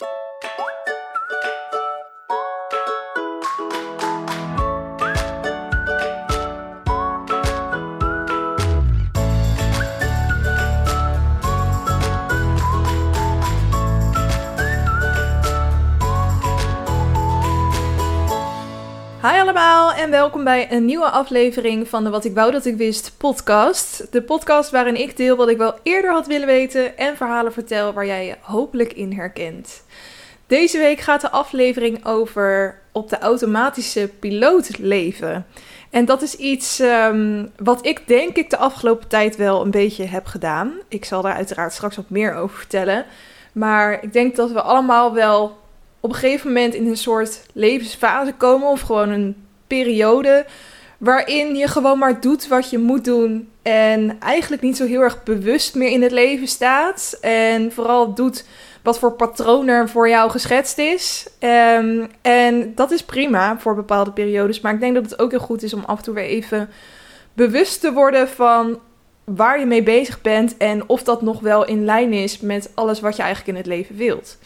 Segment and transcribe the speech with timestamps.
[0.00, 0.27] you
[19.96, 24.12] en welkom bij een nieuwe aflevering van de Wat ik wou dat ik wist podcast.
[24.12, 27.92] De podcast waarin ik deel wat ik wel eerder had willen weten en verhalen vertel
[27.92, 29.82] waar jij je hopelijk in herkent.
[30.46, 35.46] Deze week gaat de aflevering over op de automatische piloot leven.
[35.90, 40.04] En dat is iets ehm, wat ik denk ik de afgelopen tijd wel een beetje
[40.04, 40.72] heb gedaan.
[40.88, 43.04] Ik zal daar uiteraard straks wat meer over vertellen.
[43.52, 45.58] Maar ik denk dat we allemaal wel
[46.00, 50.46] op een gegeven moment in een soort levensfase komen of gewoon een periode
[50.98, 55.22] waarin je gewoon maar doet wat je moet doen en eigenlijk niet zo heel erg
[55.22, 58.44] bewust meer in het leven staat en vooral doet
[58.82, 61.28] wat voor patroon er voor jou geschetst is.
[61.38, 65.40] Ehm, en dat is prima voor bepaalde periodes, maar ik denk dat het ook heel
[65.40, 66.68] goed is om af en toe weer even
[67.32, 68.78] bewust te worden van
[69.24, 73.00] waar je mee bezig bent en of dat nog wel in lijn is met alles
[73.00, 74.38] wat je eigenlijk in het leven wilt.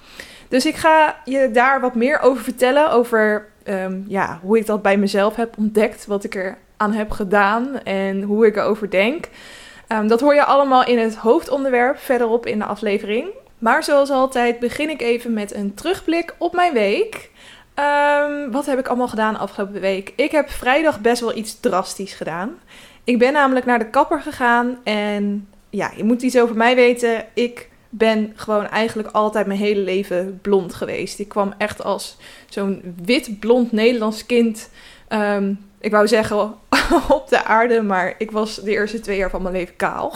[0.49, 2.91] Dus ik ga je daar wat meer over vertellen.
[2.91, 6.07] Over ehm, ja, hoe ik dat bij mezelf heb ontdekt.
[6.07, 9.29] Wat ik er aan heb gedaan en hoe ik erover denk.
[9.87, 13.27] Ehm, dat hoor je allemaal in het hoofdonderwerp verderop in de aflevering.
[13.59, 17.31] Maar zoals altijd begin ik even met een terugblik op mijn week.
[17.75, 20.13] Ehm, wat heb ik allemaal gedaan afgelopen week?
[20.17, 22.59] Ik heb vrijdag best wel iets drastisch gedaan.
[23.05, 27.25] Ik ben namelijk naar de kapper gegaan en ja, je moet iets over mij weten.
[27.35, 31.19] Ik ben gewoon eigenlijk altijd mijn hele leven blond geweest.
[31.19, 32.17] Ik kwam echt als
[32.49, 34.71] zo'n wit blond Nederlands kind.
[35.09, 36.39] Ehm, ik wou zeggen
[37.09, 40.13] op de aarde, maar ik was de eerste twee jaar van mijn leven kaal.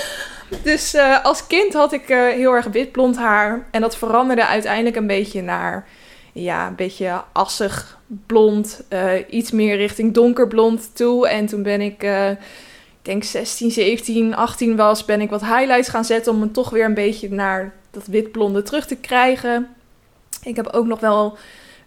[0.62, 3.66] dus uh, als kind had ik uh, heel erg wit blond haar.
[3.70, 5.88] En dat veranderde uiteindelijk een beetje naar
[6.32, 8.84] ja, een beetje assig blond.
[8.92, 11.28] Uh, iets meer richting donkerblond toe.
[11.28, 12.06] En toen ben ik
[13.04, 16.84] denk 16, 17, 18 was, ben ik wat highlights gaan zetten om me toch weer
[16.84, 19.68] een beetje naar dat witblonde terug te krijgen.
[20.42, 21.36] Ik heb ook nog wel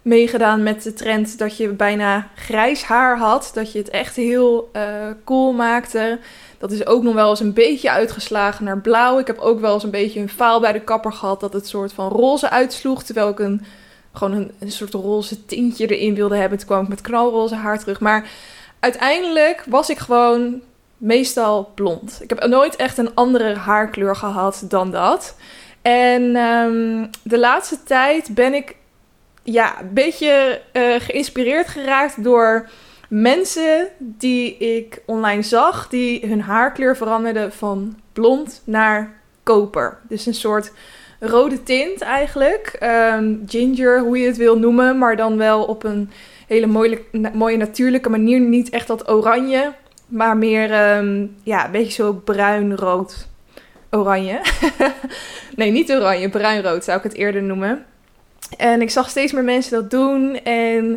[0.02, 3.52] meegedaan met de trend dat je bijna grijs haar had.
[3.54, 4.84] Dat je het echt heel uh,
[5.24, 6.20] cool maakte.
[6.58, 9.20] Dat is ook nog wel eens een beetje uitgeslagen naar blauw.
[9.20, 11.68] Ik heb ook wel eens een beetje een faal bij de kapper gehad dat het
[11.68, 13.04] soort van roze uitsloeg.
[13.04, 13.66] Terwijl ik een,
[14.14, 16.58] gewoon een, een soort roze tintje erin wilde hebben.
[16.58, 18.00] Toen kwam ik met knalroze haar terug.
[18.00, 18.30] Maar
[18.80, 20.62] uiteindelijk was ik gewoon
[20.98, 22.20] meestal blond.
[22.22, 25.36] Ik heb nooit echt een andere haarkleur gehad dan dat.
[25.82, 28.76] En ehm, de laatste tijd ben ik
[29.44, 32.70] ja, een beetje uh, geïnspireerd geraakt door
[33.10, 40.00] mensen die ik online zag, die hun haarkleur veranderden van blond naar koper.
[40.08, 40.72] Dus een soort
[41.20, 42.76] rode tint eigenlijk.
[42.80, 46.10] Ehm, ginger, hoe je het wil noemen, maar dan wel op een
[46.48, 47.02] hele mooie,
[47.34, 48.40] mooie natuurlijke manier.
[48.40, 49.74] Niet echt dat oranje,
[50.08, 53.28] maar meer, ehm, ja, een beetje zo bruin-rood.
[53.92, 54.42] Oranje.
[55.56, 57.86] nee, niet oranje, bruin-rood zou ik het eerder noemen.
[58.58, 60.44] En ik zag steeds meer mensen dat doen.
[60.44, 60.94] En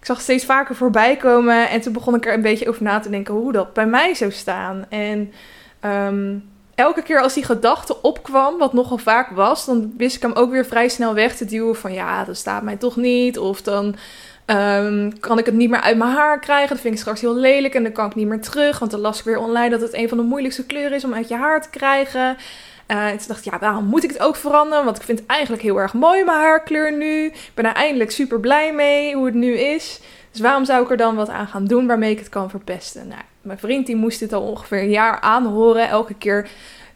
[0.00, 1.68] ik zag steeds vaker voorbij komen.
[1.68, 4.14] En toen begon ik er een beetje over na te denken hoe dat bij mij
[4.14, 4.86] zou staan.
[4.88, 5.32] En
[5.80, 6.38] ehm,
[6.74, 10.50] elke keer als die gedachte opkwam, wat nogal vaak was, dan wist ik hem ook
[10.50, 11.76] weer vrij snel weg te duwen.
[11.76, 13.38] Van ja, dat staat mij toch niet.
[13.38, 13.96] Of dan
[14.50, 16.68] Um, kan ik het niet meer uit mijn haar krijgen?
[16.68, 18.78] Dat vind ik straks heel lelijk en dan kan ik niet meer terug.
[18.78, 21.14] Want dan las ik weer online dat het een van de moeilijkste kleuren is om
[21.14, 22.36] uit je haar te krijgen.
[22.86, 24.84] En toen dacht ik, ja, waarom moet ik het ook veranderen?
[24.84, 27.24] Want ik vind het eigenlijk heel erg mooi, mijn haarkleur nu.
[27.24, 30.00] Ik ben er eindelijk super blij mee hoe het nu is.
[30.30, 33.08] Dus waarom zou ik er dan wat aan gaan doen waarmee ik het kan verpesten?
[33.08, 35.88] Nou, mijn vriend die moest dit al ongeveer een jaar aanhoren.
[35.88, 36.48] Elke keer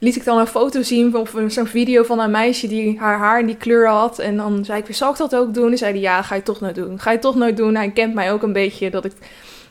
[0.04, 3.40] liet ik dan een foto zien of zo'n video van een meisje die haar haar
[3.40, 4.18] in die kleur had.
[4.18, 5.70] En dan zei ik weer, zal ik dat ook doen?
[5.70, 7.00] En zei hij, ja, ga je toch nooit doen.
[7.00, 7.74] Ga je toch nooit doen.
[7.74, 9.12] Hij kent mij ook een beetje dat ik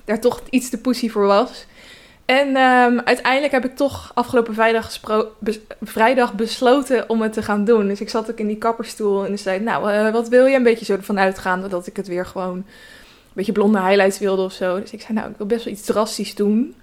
[0.06, 1.66] daar toch iets te pussy voor was.
[2.26, 4.54] En um, uiteindelijk heb ik toch afgelopen
[5.82, 7.88] vrijdag, besloten om het te gaan doen.
[7.88, 10.56] Dus ik zat ook in die kapperstoel en zei, nou, uh, wat wil je?
[10.56, 12.66] Een beetje zo ervan uitgaande dat ik het weer gewoon een
[13.34, 14.80] beetje blonde highlights wilde of zo.
[14.80, 16.76] Dus ik zei, nou, ik wil best wel iets drastisch doen.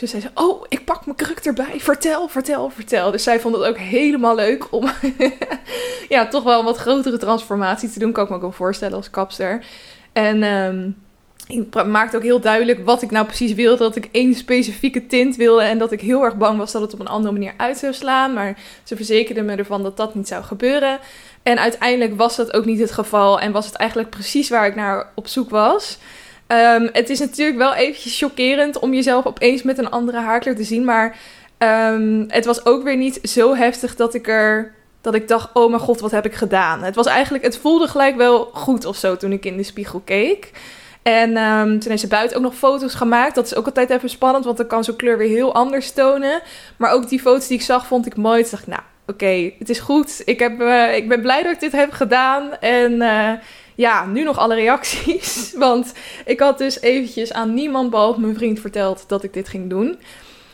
[0.00, 1.80] Dus zei ze, oh, ik pak mijn kruk erbij.
[1.80, 3.10] Vertel, vertel, vertel.
[3.10, 4.90] Dus zij vond het ook helemaal leuk om
[6.08, 8.12] ja, toch wel een wat grotere transformatie te doen.
[8.12, 9.64] Kan ik me ook wel voorstellen als kapster.
[10.12, 10.96] En um,
[11.46, 13.78] ik maakte ook heel duidelijk wat ik nou precies wilde.
[13.78, 15.62] Dat ik één specifieke tint wilde.
[15.62, 17.92] En dat ik heel erg bang was dat het op een andere manier uit zou
[17.92, 18.32] slaan.
[18.32, 20.98] Maar ze verzekerde me ervan dat dat niet zou gebeuren.
[21.42, 23.40] En uiteindelijk was dat ook niet het geval.
[23.40, 25.98] En was het eigenlijk precies waar ik naar op zoek was.
[26.48, 30.64] Um, het is natuurlijk wel eventjes chockerend om jezelf opeens met een andere haarkleur te
[30.64, 30.84] zien.
[30.84, 31.16] Maar
[31.58, 35.68] um, het was ook weer niet zo heftig dat ik er dat ik dacht, oh
[35.68, 36.82] mijn god, wat heb ik gedaan?
[36.82, 40.02] Het was eigenlijk, het voelde gelijk wel goed of zo toen ik in de spiegel
[40.04, 40.50] keek.
[41.02, 43.34] En um, toen heeft ze buiten ook nog foto's gemaakt.
[43.34, 46.42] Dat is ook altijd even spannend, want dan kan zo'n kleur weer heel anders tonen.
[46.76, 48.42] Maar ook die foto's die ik zag, vond ik mooi.
[48.42, 50.22] Toen dacht ik, nou, oké, het is goed.
[50.24, 52.58] Ik, heb, uh, ik ben blij dat ik dit heb gedaan.
[52.60, 53.32] En uh,
[53.76, 55.52] ja, nu nog alle reacties.
[55.58, 55.92] Want
[56.24, 59.98] ik had dus eventjes aan niemand behalve mijn vriend verteld dat ik dit ging doen.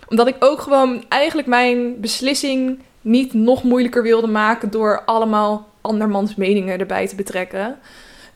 [0.08, 6.34] Omdat ik ook gewoon eigenlijk mijn beslissing niet nog moeilijker wilde maken door allemaal andermans
[6.34, 7.78] meningen erbij te betrekken.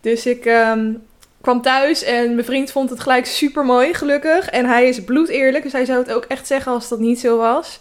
[0.00, 1.02] Dus ik um,
[1.40, 4.48] kwam thuis en mijn vriend vond het gelijk super mooi, gelukkig.
[4.48, 7.36] En hij is bloedeerlijk, dus hij zou het ook echt zeggen als dat niet zo
[7.36, 7.80] was.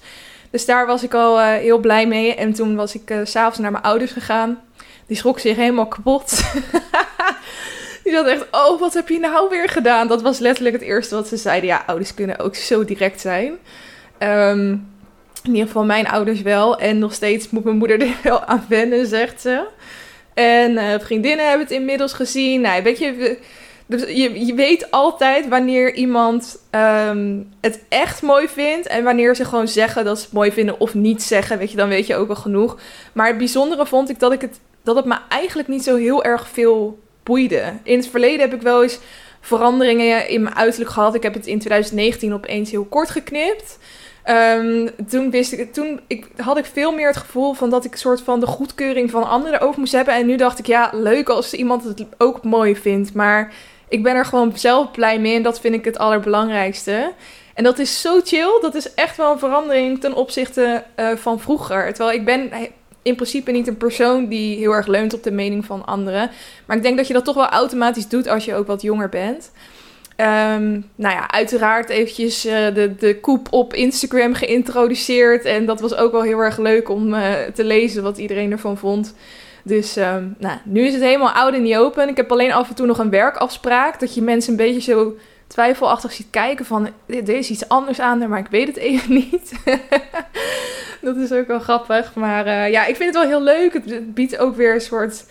[0.50, 2.36] Dus daar was ik al uh, heel blij mee.
[2.36, 4.60] En toen was ik uh, s'avonds naar mijn ouders gegaan.
[5.08, 6.30] Die schrok zich helemaal kapot.
[8.04, 10.08] Die zat echt, oh, wat heb je nou weer gedaan?
[10.08, 11.70] Dat was letterlijk het eerste wat ze zeiden.
[11.70, 13.58] Ja, ouders kunnen ook zo direct zijn.
[14.20, 14.94] Um,
[15.44, 16.80] in ieder geval mijn ouders wel.
[16.80, 19.68] En nog steeds moet mijn moeder er wel aan wennen, zegt ze.
[20.34, 22.62] En uh, vriendinnen hebben het inmiddels gezien.
[22.62, 23.38] Nou, weet je,
[23.86, 24.02] dus
[24.48, 28.88] je, weet altijd wanneer iemand um, het echt mooi vindt.
[28.88, 31.58] En wanneer ze gewoon zeggen dat ze het mooi vinden of niet zeggen.
[31.58, 32.80] Weet je, dan weet je ook wel genoeg.
[33.14, 36.24] Maar het bijzondere vond ik dat, ik het, dat het me eigenlijk niet zo heel
[36.24, 37.74] erg veel boeide.
[37.84, 39.00] In het verleden heb ik wel eens
[39.42, 41.16] veranderingen in mijn uiterlijk gehad.
[41.16, 43.78] Ik heb het in 2019 opeens heel kort geknipt.
[44.30, 47.96] Um, toen, wist ik, toen ik, had ik veel meer het gevoel van dat ik
[47.96, 50.14] soort van de goedkeuring van anderen over moest hebben.
[50.14, 53.14] En nu dacht ik, ja, leuk als iemand het ook mooi vindt.
[53.14, 53.54] Maar
[53.88, 57.14] ik ben er gewoon zelf blij mee en dat vind ik het allerbelangrijkste.
[57.54, 58.58] En dat is zo chill.
[58.62, 61.94] Dat is echt wel een verandering ten opzichte uh, van vroeger.
[61.94, 62.52] Terwijl ik ben
[63.06, 66.32] in principe niet een persoon die heel erg leunt op de mening van anderen.
[66.66, 69.10] Maar ik denk dat je dat toch wel automatisch doet als je ook wat jonger
[69.10, 69.52] bent.
[70.18, 75.46] Um, nou ja, uiteraard eventjes uh, de, de koep op Instagram geïntroduceerd.
[75.46, 78.78] En dat was ook wel heel erg leuk om uh, te lezen wat iedereen ervan
[78.78, 79.16] vond.
[79.64, 82.10] Dus um, nou, nu is het helemaal oud en niet open.
[82.10, 84.00] Ik heb alleen af en toe nog een werkafspraak.
[84.00, 85.16] Dat je mensen een beetje zo
[85.48, 86.90] twijfelachtig ziet kijken van...
[87.08, 89.52] Er is iets anders aan, maar ik weet het even niet.
[91.02, 92.14] dat is ook wel grappig.
[92.14, 93.74] Maar uh, ja, ik vind het wel heel leuk.
[93.74, 95.26] Het biedt ook weer een soort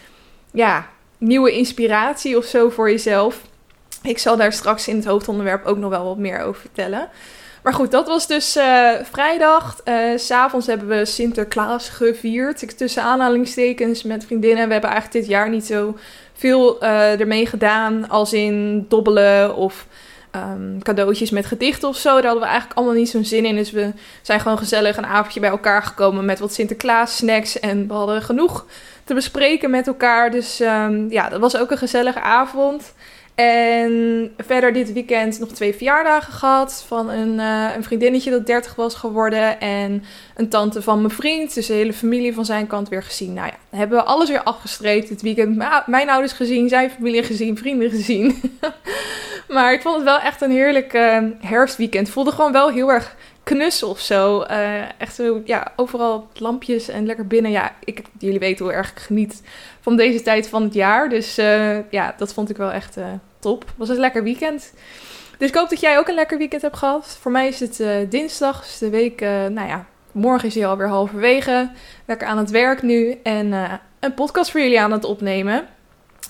[0.53, 0.87] ja,
[1.19, 3.41] nieuwe inspiratie of zo voor jezelf.
[4.03, 7.09] Ik zal daar straks in het hoofdonderwerp ook nog wel wat meer over vertellen.
[7.63, 9.81] Maar goed, dat was dus uh, vrijdag.
[9.85, 12.79] Uh, S'avonds hebben we Sinterklaas gevierd.
[12.79, 14.67] Tussen aanhalingstekens met vriendinnen.
[14.67, 15.97] We hebben eigenlijk dit jaar niet zo
[16.35, 18.09] veel uh, ermee gedaan.
[18.09, 19.87] Als in dobbelen of
[20.37, 22.15] um, cadeautjes met gedichten of zo.
[22.15, 23.57] Daar hadden we eigenlijk allemaal niet zo'n zin in.
[23.57, 23.93] Dus we
[24.23, 27.61] zijn gewoon gezellig een avondje bij elkaar gekomen met wat Sinterklaas snacks.
[27.61, 28.67] En we hadden genoeg
[29.05, 30.31] te bespreken met elkaar.
[30.31, 32.94] Dus um, ja, dat was ook een gezellige avond.
[33.35, 36.85] En verder dit weekend nog twee verjaardagen gehad.
[36.87, 39.61] Van een, uh, een vriendinnetje dat 30 was geworden.
[39.61, 40.05] En
[40.37, 41.55] een tante van mijn vriend.
[41.55, 43.33] Dus de hele familie van zijn kant weer gezien.
[43.33, 45.57] Nou ja, hebben we alles weer afgestreept dit weekend.
[45.87, 48.43] Mijn ouders gezien, zijn familie gezien, vrienden gezien.
[49.55, 52.09] maar ik vond het wel echt een heerlijk uh, herfstweekend.
[52.09, 54.43] Voelde gewoon wel heel erg knus of zo.
[54.43, 57.51] Uh, echt zo, ja, overal lampjes en lekker binnen.
[57.51, 59.43] Ja, ik, jullie weten hoe erg ik geniet
[59.81, 61.09] van deze tijd van het jaar.
[61.09, 63.07] Dus uh, ja, dat vond ik wel echt uh,
[63.39, 63.65] top.
[63.77, 64.73] Was een lekker weekend.
[65.39, 67.19] Dus ik hoop dat jij ook een lekker weekend hebt gehad.
[67.21, 71.71] Voor mij is het dinsdag, dus de week, nou ja, morgen is hij alweer halverwege.
[72.05, 73.53] Lekker aan het werk nu en
[74.01, 75.67] een podcast voor jullie aan het opnemen.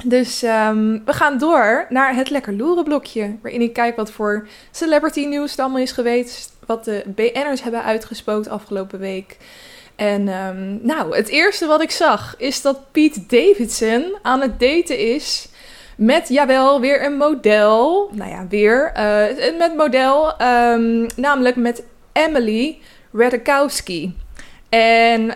[0.05, 3.37] Dus um, we gaan door naar het lekker loeren blokje.
[3.43, 7.83] Waarin ik kijk wat voor celebrity nieuws er allemaal is geweest wat de BN'ers hebben
[7.83, 9.37] uitgesproken afgelopen week.
[9.97, 14.99] En um, nou, het eerste wat ik zag is dat Pete Davidson aan het daten
[14.99, 15.49] is
[15.97, 18.11] met, jawel, weer een model.
[18.13, 18.93] Nou ja, weer.
[18.97, 21.83] Uh, met model, um, namelijk met
[22.13, 22.79] Emily
[23.13, 24.17] Radikowski.
[24.69, 25.35] En uh,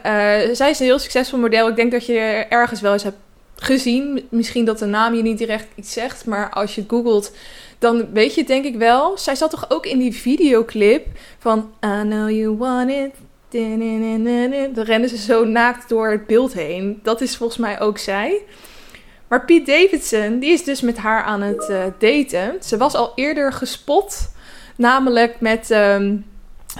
[0.52, 1.68] zij is een heel succesvol model.
[1.68, 3.16] Ik denk dat je ergens wel eens hebt
[3.62, 4.26] gezien.
[4.30, 7.32] Misschien dat de naam je niet direct iets zegt, maar als je het googelt,
[7.78, 9.18] dan weet je het denk ik wel.
[9.18, 11.06] Zij zat toch ook in die videoclip
[11.38, 13.14] van I know you want it.
[14.74, 17.00] Dan rennen ze zo naakt door het beeld heen.
[17.02, 18.42] Dat is volgens mij ook zij.
[19.28, 22.56] Maar Pete Davidson, die is dus met haar aan het uh, daten.
[22.60, 24.30] Ze was al eerder gespot.
[24.76, 26.24] Namelijk met um,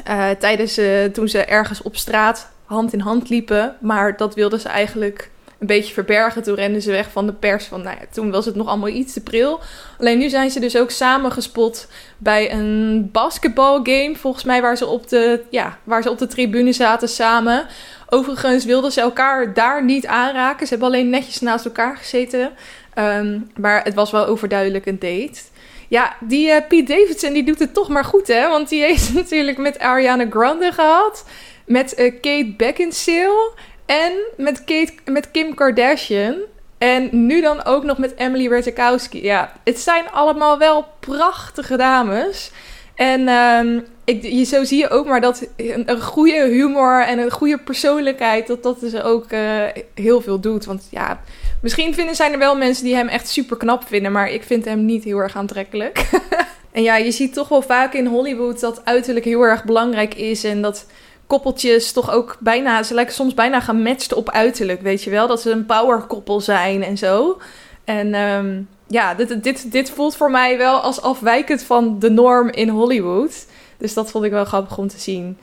[0.09, 3.77] uh, tijdens uh, toen ze ergens op straat hand in hand liepen.
[3.81, 6.43] Maar dat wilde ze eigenlijk een beetje verbergen.
[6.43, 7.65] Toen renden ze weg van de pers.
[7.65, 9.61] Van, nou toen was het nog allemaal iets te pril.
[9.99, 11.89] Alleen nu zijn ze dus ook samen gespot
[12.19, 14.17] bij een basketbalgame.
[14.17, 17.67] Volgens mij waar ze, op de, ja, waar ze op de tribune zaten samen.
[18.09, 20.67] Overigens wilden ze elkaar daar niet aanraken.
[20.67, 22.51] Ze hebben alleen netjes naast elkaar gezeten.
[22.95, 25.41] Um, maar het was wel overduidelijk een date.
[25.89, 28.49] Ja, die uh, Pete Davidson die doet het toch maar goed, hè?
[28.49, 31.25] Want die heeft natuurlijk met Ariana Grande gehad.
[31.67, 33.53] Met uh, Kate Beckinsale.
[33.89, 36.37] En met, Kate, met Kim Kardashian.
[36.79, 39.23] En nu dan ook nog met Emily Ratajkowski.
[39.23, 42.51] Ja, het zijn allemaal wel prachtige dames.
[42.95, 47.31] En um, ik, je, zo zie je ook maar dat een, goede humor en een
[47.31, 49.65] goede persoonlijkheid, dat dat dus ook uh,
[49.95, 50.65] heel veel doet.
[50.65, 51.21] Want ja,
[51.63, 54.65] misschien vinden, zijn er wel mensen die hem echt super knap vinden, maar ik vind
[54.65, 56.11] hem niet heel erg aantrekkelijk.
[56.73, 60.45] en ja, je ziet toch wel vaak in Hollywood dat uiterlijk heel erg belangrijk is
[60.45, 60.87] en dat
[61.29, 65.27] koppeltjes toch ook bijna, ze lijken soms bijna gematcht op uiterlijk, weet je wel?
[65.27, 67.39] Dat ze een power koppel zijn en zo.
[67.85, 72.49] En um, ja, dit, dit, dit voelt voor mij wel als afwijkend van de norm
[72.49, 73.47] in Hollywood.
[73.79, 75.39] Dus dat vond ik wel grappig om te zien.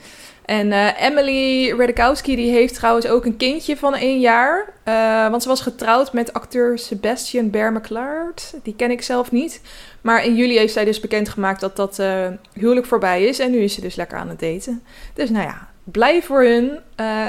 [0.46, 4.74] En uh, Emily Redekowski die heeft trouwens ook een kindje van één jaar.
[4.88, 8.54] Uh, want ze was getrouwd met acteur Sebastian Bermeclaert.
[8.64, 9.62] Die ken ik zelf niet.
[10.02, 13.40] Maar in juli heeft zij dus bekendgemaakt dat dat uh, huwelijk voorbij is.
[13.40, 14.84] En nu is ze dus lekker aan het daten.
[15.14, 16.80] Dus nou ja, blij voor hun.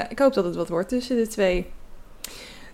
[0.09, 1.75] ik hoop dat het wat wordt tussen de twee.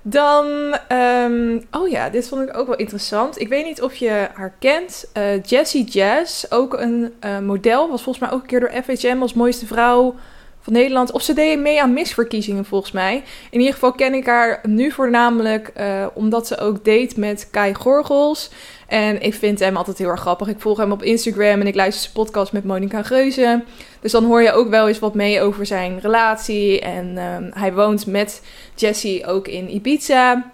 [0.05, 3.39] Dan, um, oh ja, dit vond ik ook wel interessant.
[3.39, 5.05] Ik weet niet of je haar kent.
[5.17, 7.89] Uh, Jessie Jazz, ook een uh, model.
[7.89, 10.15] Was volgens mij ook een keer door FHM als mooiste vrouw
[10.63, 11.11] van Nederland.
[11.11, 13.23] Of ze deed mee aan misverkiezingen volgens mij.
[13.49, 17.73] In ieder geval ken ik haar nu voornamelijk uh, omdat ze ook date met Kai
[17.73, 18.49] Gorgels.
[18.87, 20.47] En ik vind hem altijd heel erg grappig.
[20.47, 23.63] Ik volg hem op Instagram en ik luister zijn podcast met Monica Geuze.
[24.01, 26.79] Dus dan hoor je ook wel eens wat mee over zijn relatie.
[26.79, 28.41] En um, hij woont met
[28.75, 30.51] Jessie ook in Ibiza.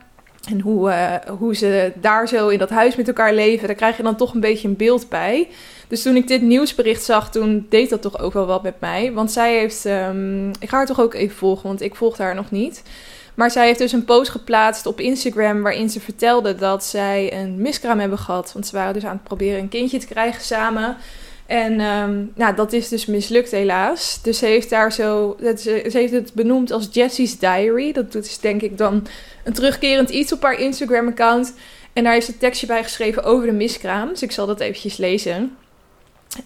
[0.48, 3.98] En hoe, uh, hoe ze daar zo in dat huis met elkaar leven, daar krijg
[3.98, 5.48] je dan toch een beetje een beeld bij.
[5.88, 9.14] Dus toen ik dit nieuwsbericht zag, toen deed dat toch ook wel wat met mij.
[9.14, 12.36] Want zij heeft, um, ik ga haar toch ook even volgen, want ik volg haar
[12.36, 12.84] nog niet.
[13.36, 17.62] Maar zij heeft dus een post geplaatst op Instagram waarin ze vertelde dat zij een
[17.62, 18.54] miskraam hebben gehad.
[18.54, 20.98] Want ze waren dus aan het proberen een kindje te krijgen samen.
[21.50, 24.20] En um, nou, dat is dus mislukt helaas.
[24.22, 27.92] Dus ze heeft daar zo, ze, ze heeft het benoemd als Jessie's Diary.
[27.92, 29.08] Dat doet dus denk ik dan
[29.44, 31.54] een terugkerend iets op haar Instagram-account.
[31.94, 34.10] En daar heeft ze een tekstje bij geschreven over de miskraam.
[34.10, 35.58] Dus ik zal dat eventjes lezen.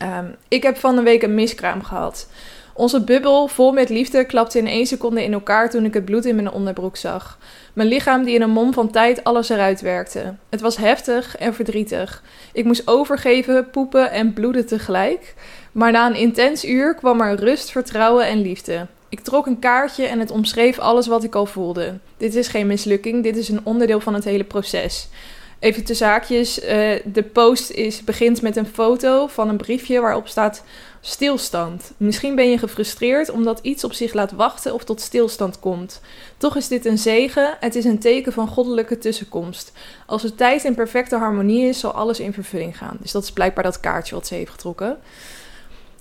[0.01, 2.27] Um, ik heb van de week een miskraam gehad.
[2.73, 6.25] Onze bubbel, vol met liefde, klapte in één seconde in elkaar toen ik het bloed
[6.25, 7.37] in mijn onderbroek zag.
[7.73, 10.35] Mijn lichaam die in een mom van tijd alles eruit werkte.
[10.49, 12.23] Het was heftig en verdrietig.
[12.53, 15.33] Ik moest overgeven, poepen en bloeden tegelijk.
[15.71, 18.87] Maar na een intens uur kwam er rust, vertrouwen en liefde.
[19.09, 21.93] Ik trok een kaartje en het omschreef alles wat ik al voelde.
[22.17, 25.07] Dit is geen mislukking, dit is een onderdeel van het hele proces.
[25.59, 26.63] Even te zaakjes.
[26.63, 26.69] Uh,
[27.05, 30.63] de post is, begint met een foto van een briefje waarop staat
[31.05, 31.91] stilstand.
[31.97, 36.01] Misschien ben je gefrustreerd omdat iets op zich laat wachten of tot stilstand komt.
[36.37, 37.57] Toch is dit een zegen.
[37.59, 39.71] Het is een teken van goddelijke tussenkomst.
[40.05, 42.97] Als de tijd in perfecte harmonie is, zal alles in vervulling gaan.
[42.99, 44.97] Dus dat is blijkbaar dat kaartje wat ze heeft getrokken.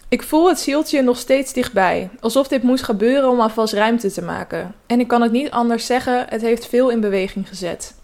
[0.09, 4.23] Ik voel het zieltje nog steeds dichtbij, alsof dit moest gebeuren om alvast ruimte te
[4.23, 4.75] maken.
[4.87, 7.95] En ik kan het niet anders zeggen, het heeft veel in beweging gezet.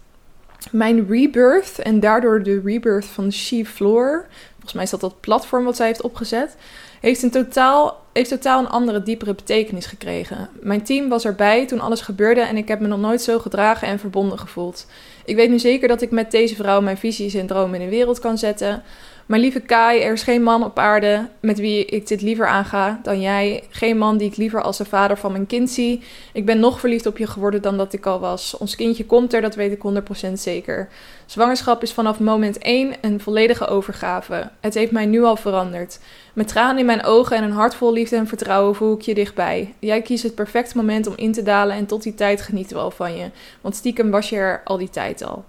[0.71, 5.63] Mijn rebirth en daardoor de rebirth van She Floor, volgens mij is dat dat platform
[5.65, 6.55] wat zij heeft opgezet,
[6.99, 10.49] heeft, een totaal, heeft totaal een andere, diepere betekenis gekregen.
[10.61, 13.87] Mijn team was erbij toen alles gebeurde en ik heb me nog nooit zo gedragen
[13.87, 14.85] en verbonden gevoeld.
[15.25, 17.95] Ik weet nu zeker dat ik met deze vrouw mijn visies en dromen in de
[17.95, 18.83] wereld kan zetten.
[19.29, 22.99] Mijn lieve Kai, er is geen man op aarde met wie ik dit liever aanga
[23.03, 23.63] dan jij.
[23.69, 26.03] Geen man die ik liever als de vader van mijn kind zie.
[26.33, 28.57] Ik ben nog verliefd op je geworden dan dat ik al was.
[28.57, 30.89] Ons kindje komt er, dat weet ik 100% zeker.
[31.25, 34.49] Zwangerschap is vanaf moment 1 een volledige overgave.
[34.59, 35.99] Het heeft mij nu al veranderd.
[36.33, 39.13] Met tranen in mijn ogen en een hart vol liefde en vertrouwen voel ik je
[39.13, 39.73] dichtbij.
[39.79, 42.81] Jij kiest het perfecte moment om in te dalen en tot die tijd genieten we
[42.81, 43.29] al van je.
[43.61, 45.45] Want stiekem was je er al die tijd al.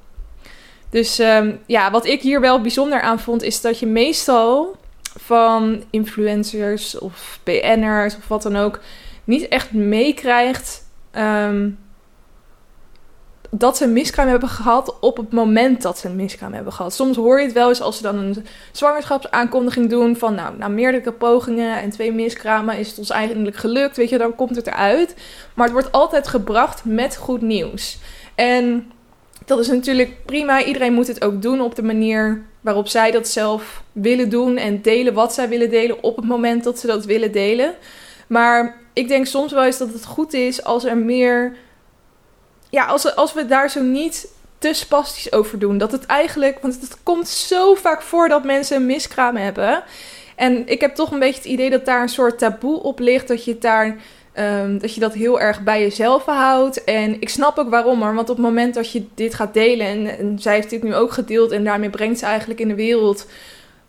[0.90, 4.76] Dus um, ja, wat ik hier wel bijzonder aan vond, is dat je meestal
[5.18, 8.80] van influencers of BN'ers of wat dan ook
[9.24, 11.78] niet echt meekrijgt um,
[13.50, 16.94] dat ze een miskraam hebben gehad op het moment dat ze een miskraam hebben gehad.
[16.94, 20.68] Soms hoor je het wel eens als ze dan een zwangerschapsaankondiging doen van nou, na
[20.68, 24.66] meerdere pogingen en twee miskramen is het ons eigenlijk gelukt, weet je, dan komt het
[24.66, 25.14] eruit.
[25.54, 27.98] Maar het wordt altijd gebracht met goed nieuws.
[28.34, 28.92] En
[29.50, 30.64] dat is natuurlijk prima.
[30.64, 34.82] Iedereen moet het ook doen op de manier waarop zij dat zelf willen doen en
[34.82, 37.74] delen wat zij willen delen op het moment dat ze dat willen delen.
[38.26, 41.56] Maar ik denk soms wel eens dat het goed is als er meer.
[42.68, 45.78] Ja, als, als we daar zo niet te spastisch over doen.
[45.78, 46.58] Dat het eigenlijk.
[46.62, 49.82] Want het komt zo vaak voor dat mensen een miskraam hebben.
[50.36, 53.28] En ik heb toch een beetje het idee dat daar een soort taboe op ligt.
[53.28, 53.96] Dat je het daar
[54.40, 56.84] Um, dat je dat heel erg bij jezelf houdt.
[56.84, 58.00] En ik snap ook waarom.
[58.00, 59.86] Want op het moment dat je dit gaat delen.
[59.86, 61.50] En, en, zij heeft dit nu ook gedeeld.
[61.50, 63.26] En daarmee brengt ze eigenlijk in de wereld.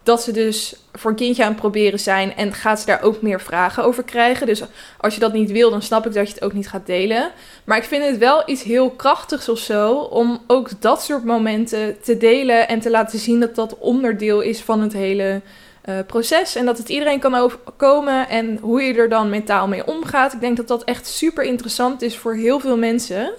[0.03, 3.22] dat ze dus voor een kindje aan het proberen zijn en gaat ze daar ook
[3.22, 4.48] meer vragen over krijgen.
[4.48, 4.63] Dus
[4.98, 7.31] als je dat niet wil, dan snap ik dat je het ook niet gaat delen.
[7.63, 12.01] Maar ik vind het wel iets heel krachtigs of zo om ook dat soort momenten
[12.01, 15.41] te delen en te laten zien dat dat onderdeel is van het hele
[15.85, 19.88] uh, proces en dat het iedereen kan overkomen en hoe je er dan mentaal mee
[19.88, 20.33] omgaat.
[20.33, 23.33] Ik denk dat dat echt super interessant is voor heel veel mensen.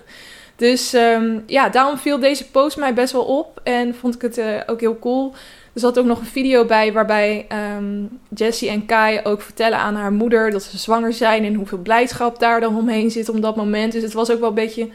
[0.56, 4.38] Dus um, ja, daarom viel deze post mij best wel op en vond ik het
[4.38, 5.34] uh, ook heel cool.
[5.74, 7.46] Er zat ook nog een video bij waarbij
[7.76, 11.78] um, Jessie en Kai ook vertellen aan haar moeder dat ze zwanger zijn en hoeveel
[11.78, 13.92] blijdschap daar dan omheen zit op dat moment.
[13.92, 14.88] Dus het was ook wel een beetje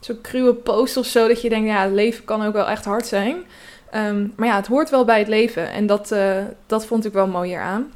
[0.00, 2.84] zo'n cruwe post of zo dat je denkt, ja, het leven kan ook wel echt
[2.84, 3.36] hard zijn.
[3.96, 6.36] Um, maar ja, het hoort wel bij het leven en dat, uh,
[6.66, 7.92] dat vond ik wel mooier aan.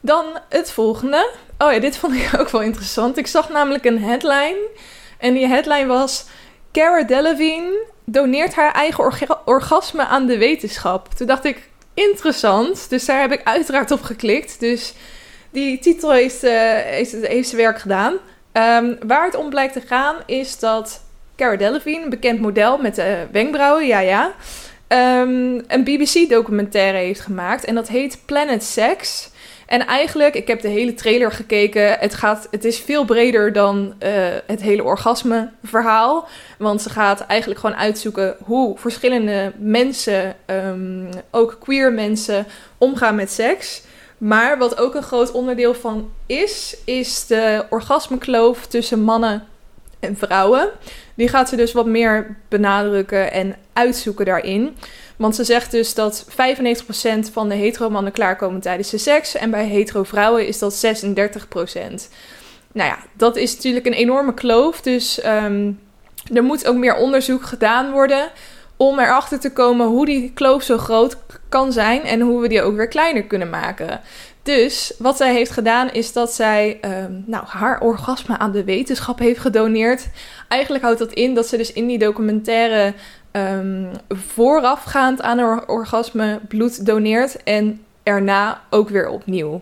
[0.00, 1.30] Dan het volgende.
[1.58, 3.16] Oh ja, dit vond ik ook wel interessant.
[3.16, 4.68] Ik zag namelijk een headline.
[5.18, 6.26] En die headline was:
[6.72, 11.14] Cara Delevingne doneert haar eigen orga orgasme aan de wetenschap.
[11.14, 12.90] Toen dacht ik, interessant.
[12.90, 14.60] Dus daar heb ik uiteraard op geklikt.
[14.60, 14.94] Dus
[15.50, 18.12] die titel heeft, uh, heeft, heeft zijn werk gedaan.
[18.52, 21.04] Um, waar het om blijkt te gaan is dat
[21.36, 24.34] Cara Delevingne, bekend model met de wenkbrauwen, ja ja,
[24.88, 27.64] um, een BBC-documentaire heeft gemaakt.
[27.64, 29.30] En dat heet Planet Sex.
[29.66, 31.98] En eigenlijk, ik heb de hele trailer gekeken.
[31.98, 34.10] Het, gaat, het is veel breder dan uh,
[34.46, 36.28] het hele orgasme-verhaal.
[36.58, 42.46] Want ze gaat eigenlijk gewoon uitzoeken hoe verschillende mensen, um, ook queer mensen,
[42.78, 43.82] omgaan met seks.
[44.18, 49.46] Maar wat ook een groot onderdeel van is, is de orgasmekloof tussen mannen
[50.00, 50.70] en vrouwen.
[51.14, 54.76] Die gaat ze dus wat meer benadrukken en uitzoeken daarin.
[55.16, 56.34] Want ze zegt dus dat 95%
[57.32, 59.34] van de hetero mannen klaarkomen tijdens de seks.
[59.34, 62.08] En bij hetero vrouwen is dat 36%.
[62.72, 64.80] Nou ja, dat is natuurlijk een enorme kloof.
[64.80, 65.80] Dus um,
[66.34, 68.30] er moet ook meer onderzoek gedaan worden.
[68.76, 71.16] Om erachter te komen hoe die kloof zo groot
[71.48, 72.02] kan zijn.
[72.02, 74.00] En hoe we die ook weer kleiner kunnen maken.
[74.46, 79.18] Dus wat zij heeft gedaan is dat zij um, nou, haar orgasme aan de wetenschap
[79.18, 80.08] heeft gedoneerd.
[80.48, 82.94] Eigenlijk houdt dat in dat ze dus in die documentaire
[83.32, 89.60] um, voorafgaand aan haar orgasme bloed doneert en erna ook weer opnieuw.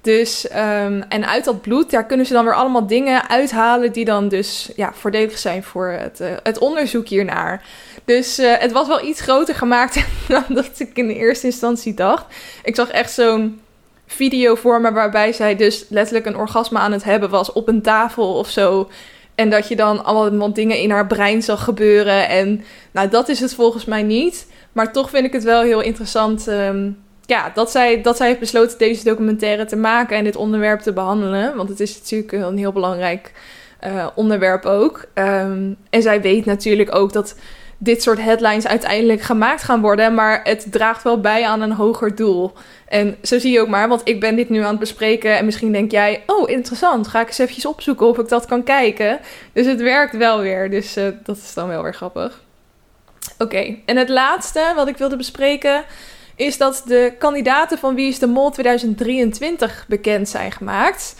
[0.00, 4.04] Dus, um, en uit dat bloed, daar kunnen ze dan weer allemaal dingen uithalen die
[4.04, 7.64] dan dus ja, voordelig zijn voor het, uh, het onderzoek hiernaar.
[8.04, 11.94] Dus uh, het was wel iets groter gemaakt dan dat ik in de eerste instantie
[11.94, 12.24] dacht.
[12.62, 13.60] Ik zag echt zo'n
[14.12, 17.82] video voor me waarbij zij dus letterlijk een orgasme aan het hebben was op een
[17.82, 18.88] tafel of zo.
[19.34, 22.28] En dat je dan allemaal dingen in haar brein zag gebeuren.
[22.28, 24.46] En nou, dat is het volgens mij niet.
[24.72, 26.46] Maar toch vind ik het wel heel interessant.
[26.46, 30.80] Um, ja, dat zij, dat zij heeft besloten deze documentaire te maken en dit onderwerp
[30.80, 31.56] te behandelen.
[31.56, 33.32] Want het is natuurlijk een heel belangrijk
[33.86, 35.04] uh, onderwerp ook.
[35.14, 37.34] Um, en zij weet natuurlijk ook dat
[37.82, 40.14] dit soort headlines uiteindelijk gemaakt gaan worden.
[40.14, 42.52] Maar het draagt wel bij aan een hoger doel.
[42.88, 45.36] En zo zie je ook maar, want ik ben dit nu aan het bespreken.
[45.36, 48.62] En misschien denk jij, oh interessant, ga ik eens eventjes opzoeken of ik dat kan
[48.62, 49.20] kijken.
[49.52, 50.70] Dus het werkt wel weer.
[50.70, 52.42] Dus uh, dat is dan wel weer grappig.
[53.38, 55.84] Oké, en het laatste wat ik wilde bespreken
[56.36, 61.14] is dat de kandidaten van Wie is de Mol 2023 bekend zijn gemaakt.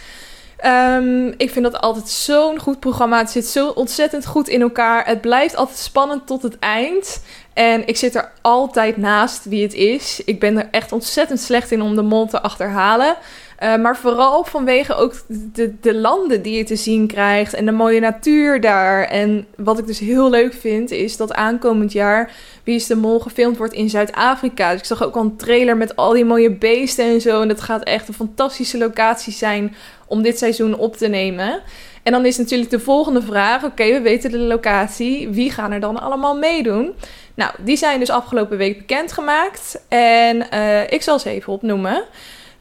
[0.66, 3.18] Um, ik vind dat altijd zo'n goed programma.
[3.18, 5.06] Het zit zo ontzettend goed in elkaar.
[5.06, 7.22] Het blijft altijd spannend tot het eind.
[7.52, 10.22] En ik zit er altijd naast wie het is.
[10.24, 13.16] Ik ben er echt ontzettend slecht in om de mol te achterhalen.
[13.62, 17.72] Uh, maar vooral vanwege ook de, de landen die je te zien krijgt en de
[17.72, 19.04] mooie natuur daar.
[19.04, 22.30] En wat ik dus heel leuk vind, is dat aankomend jaar
[22.64, 24.70] Wie is de Mol gefilmd wordt in Zuid-Afrika.
[24.70, 27.42] Dus ik zag ook al een trailer met al die mooie beesten en zo.
[27.42, 29.74] En dat gaat echt een fantastische locatie zijn
[30.06, 31.60] om dit seizoen op te nemen.
[32.02, 35.28] En dan is natuurlijk de volgende vraag: oké, we weten de locatie.
[35.28, 36.94] Wie gaan er dan allemaal meedoen?
[37.34, 39.84] Nou, die zijn dus afgelopen week bekendgemaakt.
[39.88, 42.04] En uh, ik zal ze even opnoemen.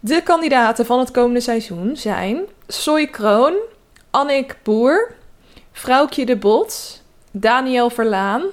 [0.03, 3.53] De kandidaten van het komende seizoen zijn Soy Kroon,
[4.09, 5.13] Annik Boer,
[5.71, 8.43] Vrouwtje de Bot, Daniel Verlaan,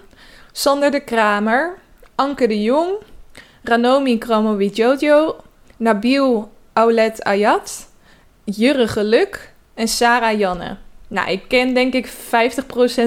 [0.52, 1.78] Sander de Kramer,
[2.14, 2.92] Anke de Jong,
[3.62, 5.36] Ranomi Kromowi Jojo,
[5.76, 7.88] Nabil Aulet Ayat,
[8.44, 10.76] Jurre Geluk en Sarah Janne.
[11.08, 12.10] Nou, ik ken denk ik 50%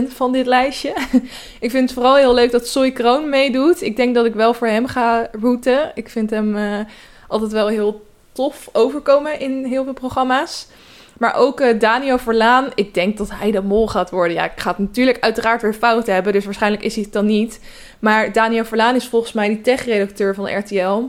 [0.08, 0.93] van dit lijstje.
[1.65, 3.82] ik vind het vooral heel leuk dat Soy Kroon meedoet.
[3.82, 5.91] Ik denk dat ik wel voor hem ga routen.
[5.95, 6.80] Ik vind hem uh,
[7.27, 10.67] altijd wel heel tof overkomen in heel veel programma's.
[11.17, 14.36] Maar ook uh, Daniel Verlaan, ik denk dat hij de mol gaat worden.
[14.36, 17.26] Ja, ik ga het natuurlijk uiteraard weer fout hebben, dus waarschijnlijk is hij het dan
[17.26, 17.60] niet.
[18.00, 21.02] Maar Daniel Verlaan is volgens mij die tech-redacteur van RTL.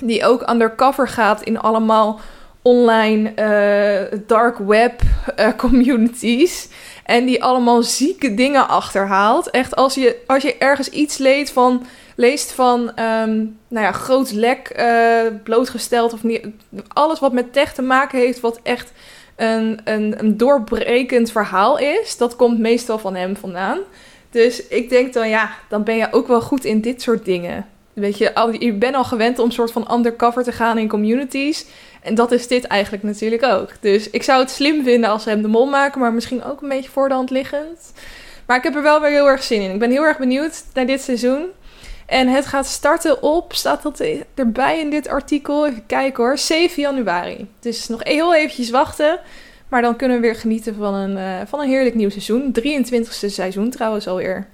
[0.00, 2.20] Die ook undercover gaat in allemaal
[2.62, 5.00] online uh, dark web
[5.38, 6.68] uh, communities.
[7.04, 9.50] En die allemaal zieke dingen achterhaalt.
[9.50, 13.36] Echt, als je, als je ergens iets leed van leest van ehm,
[13.68, 16.12] nou ja, groot lek uh, blootgesteld.
[16.12, 16.46] Of niet,
[16.88, 18.92] alles wat met tech te maken heeft, wat echt
[19.36, 23.78] een, een, een doorbrekend verhaal is, dat komt meestal van hem vandaan.
[24.30, 27.66] Dus ik denk dan, ja, dan ben je ook wel goed in dit soort dingen.
[27.92, 31.66] Weet je, je bent al gewend om soort van undercover te gaan in communities.
[32.02, 33.68] En dat is dit eigenlijk natuurlijk ook.
[33.80, 36.62] Dus ik zou het slim vinden als ze hem de mol maken, maar misschien ook
[36.62, 37.92] een beetje voor de hand liggend.
[38.46, 39.70] Maar ik heb er wel weer heel erg zin in.
[39.70, 41.46] Ik ben heel erg benieuwd naar dit seizoen.
[42.06, 45.66] En het gaat starten op, staat dat erbij in dit artikel?
[45.66, 47.48] Even kijken hoor, 7 januari.
[47.60, 49.20] Dus nog heel eventjes wachten.
[49.68, 52.52] Maar dan kunnen we weer genieten van een, uh, van een heerlijk nieuw seizoen.
[52.52, 54.46] 23e seizoen trouwens alweer.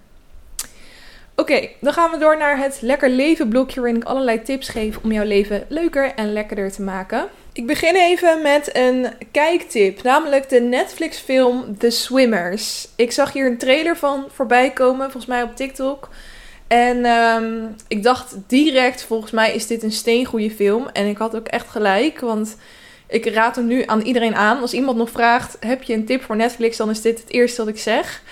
[1.41, 4.99] Oké, dan gaan we door naar het Lekker Leven blokje waarin ik allerlei tips geef
[5.03, 7.29] om jouw leven leuker en lekkerder te maken.
[7.53, 12.89] Ik begin even met een kijktip, namelijk de Netflix film The Swimmers.
[12.97, 16.09] Ik zag hier een trailer van voorbij komen, volgens mij op TikTok.
[16.71, 20.89] En um, ik dacht direct, volgens mij is dit een steengoede film.
[20.93, 22.57] En ik had ook echt gelijk, want
[23.09, 24.61] ik raad hem nu aan iedereen aan.
[24.61, 27.65] Als iemand nog vraagt, heb je een tip voor Netflix, dan is dit het eerste
[27.65, 28.23] wat ik zeg.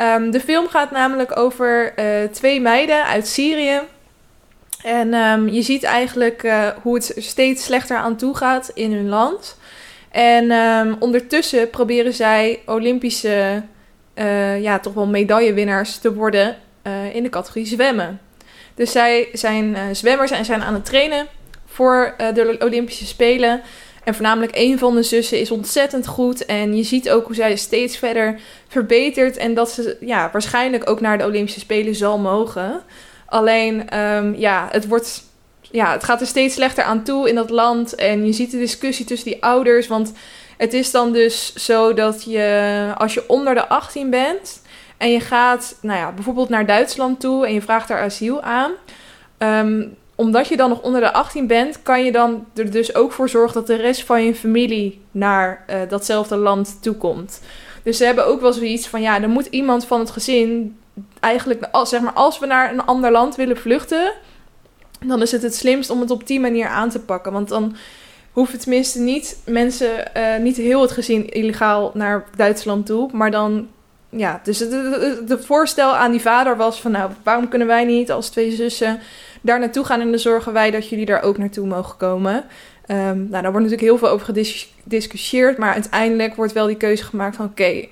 [0.00, 3.80] Um, de film gaat namelijk over uh, twee meiden uit Syrië.
[4.82, 9.08] En um, je ziet eigenlijk uh, hoe het steeds slechter aan toe gaat in hun
[9.08, 9.58] land.
[10.10, 10.52] En
[10.98, 13.62] ondertussen proberen zij Olympische,
[14.14, 16.56] uh, ja, toch wel medaillewinnaars te worden
[16.90, 18.20] uh, in de categorie zwemmen.
[18.74, 21.26] Dus zij zijn uh, zwemmers en zijn aan het trainen
[21.66, 23.62] voor uh, de Olympische Spelen.
[24.04, 26.44] En voornamelijk een van de zussen is ontzettend goed.
[26.44, 29.36] En je ziet ook hoe zij steeds verder verbetert.
[29.36, 32.82] En dat ze ja, waarschijnlijk ook naar de Olympische Spelen zal mogen.
[33.26, 35.22] Alleen, um, ja, het wordt.
[35.72, 37.94] Ja, het gaat er steeds slechter aan toe in dat land.
[37.94, 39.86] En je ziet de discussie tussen die ouders.
[39.86, 40.12] Want
[40.56, 44.62] het is dan dus zo dat je, als je onder de 18 bent,
[45.00, 48.70] en je gaat nou ja, bijvoorbeeld naar Duitsland toe en je vraagt daar asiel aan.
[49.38, 53.12] Um, omdat je dan nog onder de 18 bent, kan je dan er dus ook
[53.12, 57.40] voor zorgen dat de rest van je familie naar uh, datzelfde land toekomt.
[57.82, 60.78] Dus ze hebben ook wel zoiets van ja, er moet iemand van het gezin
[61.20, 64.12] eigenlijk, als, zeg maar, als we naar een ander land willen vluchten,
[65.06, 67.32] dan is het het slimst om het op die manier aan te pakken.
[67.32, 67.76] Want dan
[68.32, 73.68] hoeven tenminste niet mensen, uh, niet heel het gezin illegaal naar Duitsland toe, maar dan
[74.10, 78.28] ja, dus het voorstel aan die vader was van, nou, waarom kunnen wij niet als
[78.28, 79.00] twee zussen
[79.40, 82.34] daar naartoe gaan en dan zorgen wij dat jullie daar ook naartoe mogen komen.
[82.34, 84.34] Um, nou, daar wordt natuurlijk heel veel over
[84.82, 87.86] gediscussieerd, maar uiteindelijk wordt wel die keuze gemaakt van, oké, uh,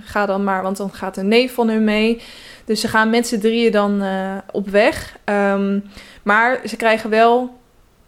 [0.00, 2.22] ga dan maar, want dan gaat een neef van hun mee.
[2.64, 5.16] Dus ze gaan met z'n drieën dan uh, op weg.
[5.24, 5.84] Um,
[6.22, 7.54] maar ze krijgen wel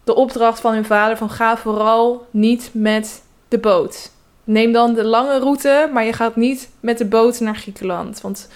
[0.04, 4.10] de opdracht van hun vader van, ga vooral niet met de boot
[4.48, 8.20] neem dan de lange route, maar je gaat niet met de boot naar Griekenland.
[8.20, 8.48] Want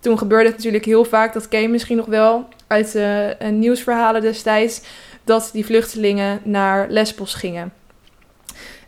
[0.00, 3.48] toen gebeurde het natuurlijk heel vaak, dat ken je misschien nog wel uit de uh,
[3.48, 4.80] nieuwsverhalen destijds,
[5.24, 7.72] dat die vluchtelingen naar Lesbos gingen.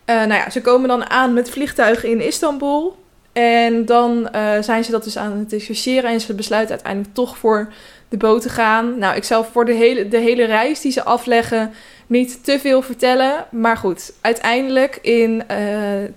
[0.05, 2.97] Uh, nou ja, ze komen dan aan met vliegtuigen in Istanbul.
[3.33, 7.73] En dan zijn ze dat dus aan het discussiëren en ze besluiten uiteindelijk toch voor
[8.09, 8.97] de boot te gaan.
[8.97, 11.73] Nou, ik zal voor de hele, de hele reis die ze afleggen
[12.09, 13.45] niet te veel vertellen.
[13.51, 15.57] Maar goed, uiteindelijk in uh,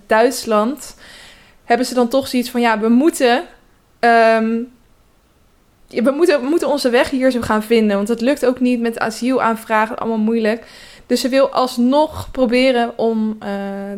[0.07, 0.95] Duitsland
[1.63, 3.43] hebben ze dan toch zoiets van: ja, we moeten.
[5.87, 6.11] We
[6.49, 7.95] moeten, onze weg hier zo gaan vinden.
[7.95, 10.65] Want het lukt ook niet met asielaanvragen, allemaal moeilijk.
[11.05, 13.49] Dus ze wil alsnog proberen om uh,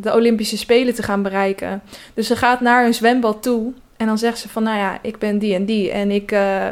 [0.02, 1.82] de Olympische Spelen te gaan bereiken.
[2.14, 3.74] Dus ze gaat naar een zwembad toe.
[3.98, 5.92] En dan zegt ze van, nou ja, ik ben die en die.
[5.92, 6.68] En ik, uh,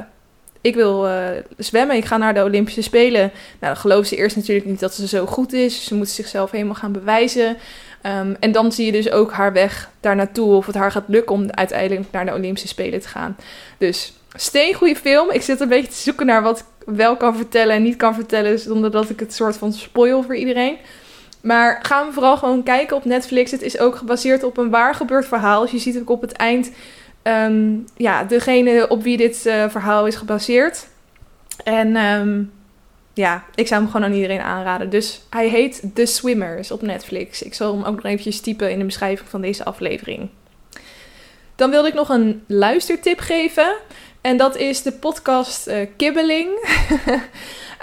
[0.63, 1.25] ik wil uh,
[1.57, 3.21] zwemmen, ik ga naar de Olympische Spelen.
[3.21, 5.85] Nou, dan gelooft ze eerst natuurlijk niet dat ze zo goed is.
[5.85, 7.57] Ze moet zichzelf helemaal gaan bewijzen.
[8.05, 10.53] Um, en dan zie je dus ook haar weg daar naartoe.
[10.53, 13.35] Of het haar gaat lukken om uiteindelijk naar de Olympische Spelen te gaan.
[13.77, 15.31] Dus steen goede film.
[15.31, 18.13] Ik zit een beetje te zoeken naar wat ik wel kan vertellen en niet kan
[18.15, 18.59] vertellen.
[18.59, 20.77] Zonder dat ik het soort van spoil voor iedereen.
[21.41, 23.51] Maar gaan we vooral gewoon kijken op Netflix.
[23.51, 25.61] Het is ook gebaseerd op een waar gebeurd verhaal.
[25.61, 26.71] Dus je ziet ook op het eind
[27.23, 30.87] um, ja, degene op wie dit uh, verhaal is gebaseerd.
[31.63, 32.51] En um,
[33.13, 34.89] ja, ik zou hem gewoon aan iedereen aanraden.
[34.89, 37.41] Dus hij heet The Swimmers op Netflix.
[37.41, 40.29] Ik zal hem ook nog eventjes typen in de beschrijving van deze aflevering.
[41.55, 43.75] Dan wilde ik nog een luistertip geven.
[44.21, 46.49] En dat is de podcast uh, Kibbeling.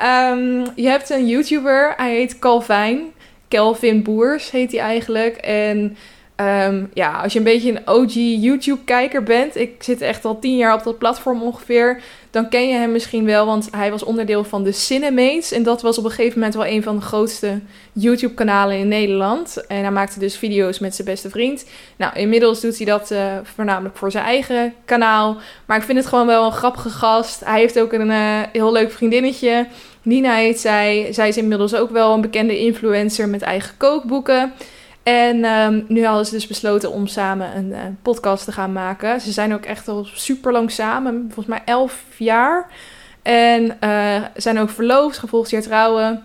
[0.03, 3.13] um, je hebt een YouTuber, hij heet Calvin.
[3.49, 5.37] Kelvin Boers heet hij eigenlijk.
[5.37, 5.97] En
[6.41, 10.57] Ehm, ja, als je een beetje een OG YouTube-kijker bent, ik zit echt al tien
[10.57, 14.45] jaar op dat platform ongeveer, dan ken je hem misschien wel, want hij was onderdeel
[14.45, 15.53] van de Cinemates.
[15.53, 17.61] En dat was op een gegeven moment wel een van de grootste
[17.93, 19.67] YouTube-kanalen in Nederland.
[19.67, 21.65] En hij maakte dus video's met zijn beste vriend.
[21.97, 25.37] Nou, inmiddels doet hij dat uh, voornamelijk voor zijn eigen kanaal.
[25.67, 27.45] Maar ik vind het gewoon wel een grappige gast.
[27.45, 29.67] Hij heeft ook een uh, heel leuk vriendinnetje.
[30.03, 31.09] Nina heet zij.
[31.11, 34.53] Zij is inmiddels ook wel een bekende influencer met eigen kookboeken.
[35.03, 39.21] En um, nu hadden ze dus besloten om samen een uh, podcast te gaan maken.
[39.21, 42.71] Ze zijn ook echt al super lang samen, volgens mij elf jaar.
[43.23, 46.25] En uh, zijn ook verloofd, gevolgd trouwen.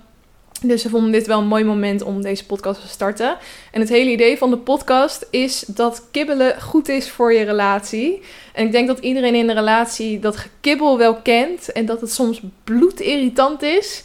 [0.62, 3.38] Dus ze vonden dit wel een mooi moment om deze podcast te starten.
[3.72, 8.22] En het hele idee van de podcast is dat kibbelen goed is voor je relatie.
[8.54, 11.72] En ik denk dat iedereen in de relatie dat gekibbel wel kent.
[11.72, 14.04] En dat het soms bloedirritant is.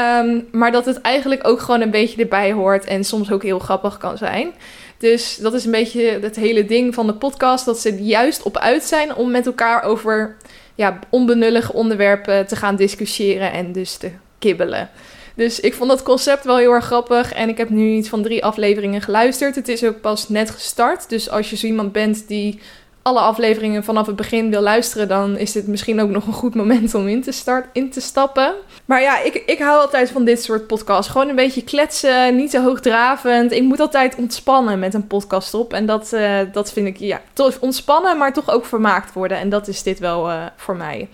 [0.00, 3.58] Um, maar dat het eigenlijk ook gewoon een beetje erbij hoort en soms ook heel
[3.58, 4.52] grappig kan zijn.
[4.98, 7.64] Dus dat is een beetje het hele ding van de podcast.
[7.64, 10.36] Dat ze juist op uit zijn om met elkaar over
[10.74, 14.90] ja, onbenullige onderwerpen te gaan discussiëren en dus te kibbelen.
[15.34, 17.32] Dus ik vond dat concept wel heel erg grappig.
[17.32, 19.54] En ik heb nu iets van drie afleveringen geluisterd.
[19.54, 21.08] Het is ook pas net gestart.
[21.08, 22.60] Dus als je zo iemand bent die
[23.02, 26.54] alle afleveringen vanaf het begin wil luisteren, dan is dit misschien ook nog een goed
[26.54, 28.54] moment om in te, start, in te stappen.
[28.84, 31.10] Maar ja, ik, ik hou altijd van dit soort podcasts.
[31.10, 33.52] Gewoon een beetje kletsen, niet te hoogdravend.
[33.52, 35.72] Ik moet altijd ontspannen met een podcast op.
[35.72, 39.38] En dat, uh, dat vind ik, ja, toch ontspannen, maar toch ook vermaakt worden.
[39.38, 41.08] En dat is dit wel uh, voor mij.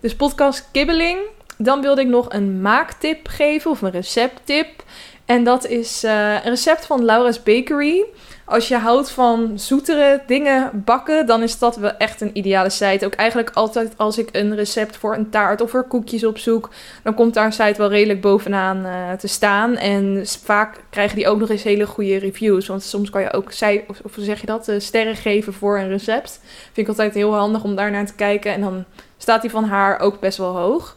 [0.00, 1.18] Dus podcast kibbeling.
[1.58, 4.82] Dan wilde ik nog een maaktip geven of een recepttip.
[5.24, 8.04] En dat is uh, een recept van Laura's Bakery.
[8.46, 13.06] Als je houdt van zoetere dingen bakken, dan is dat wel echt een ideale site.
[13.06, 16.70] Ook eigenlijk altijd als ik een recept voor een taart of voor koekjes opzoek,
[17.02, 19.76] dan komt daar een site wel redelijk bovenaan uh, te staan.
[19.76, 22.66] En vaak krijgen die ook nog eens hele goede reviews.
[22.66, 25.88] Want soms kan je ook, zij, of, zeg je dat, uh, sterren geven voor een
[25.88, 26.40] recept.
[26.44, 28.52] Vind ik altijd heel handig om daar naar te kijken.
[28.52, 28.84] En dan
[29.16, 30.96] staat die van haar ook best wel hoog.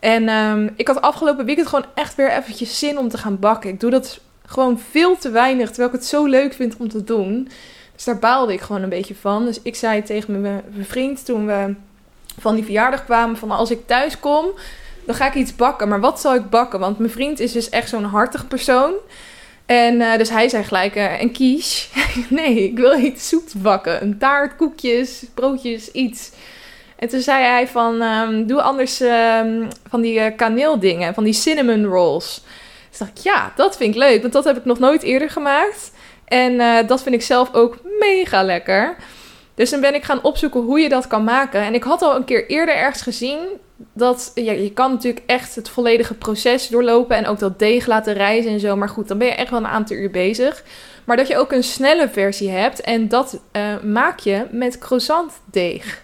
[0.00, 3.70] En um, ik had afgelopen weekend gewoon echt weer eventjes zin om te gaan bakken.
[3.70, 4.20] Ik doe dat
[4.50, 7.48] gewoon veel te weinig, terwijl ik het zo leuk vind om te doen.
[7.94, 9.44] Dus daar baalde ik gewoon een beetje van.
[9.44, 11.74] Dus ik zei tegen mijn, vriend toen we
[12.38, 14.46] van die verjaardag kwamen: van als ik thuis kom,
[15.06, 15.88] dan ga ik iets bakken.
[15.88, 16.80] Maar wat zal ik bakken?
[16.80, 18.92] Want mijn vriend is dus echt zo'n hartig persoon.
[19.66, 21.88] En uh, dus hij zei gelijk, uh, een quiche.
[22.28, 24.02] nee, ik wil iets zoets bakken.
[24.02, 26.30] Een taart, koekjes, broodjes, iets.
[26.96, 31.32] En toen zei hij van, um, doe anders um, van die uh, kaneeldingen, van die
[31.32, 32.42] cinnamon rolls.
[32.90, 35.92] Dus dacht ja, dat vind ik leuk, want dat heb ik nog nooit eerder gemaakt.
[36.24, 38.96] En uh, dat vind ik zelf ook mega lekker.
[39.54, 41.60] Dus dan ben ik gaan opzoeken hoe je dat kan maken.
[41.60, 43.38] En ik had al een keer eerder ergens gezien
[43.92, 48.14] dat ja, je kan natuurlijk echt het volledige proces doorlopen en ook dat deeg laten
[48.14, 48.76] rijzen en zo.
[48.76, 50.64] Maar goed, dan ben je echt wel een aantal uur bezig.
[51.04, 56.02] Maar dat je ook een snelle versie hebt en dat uh, maak je met croissantdeeg.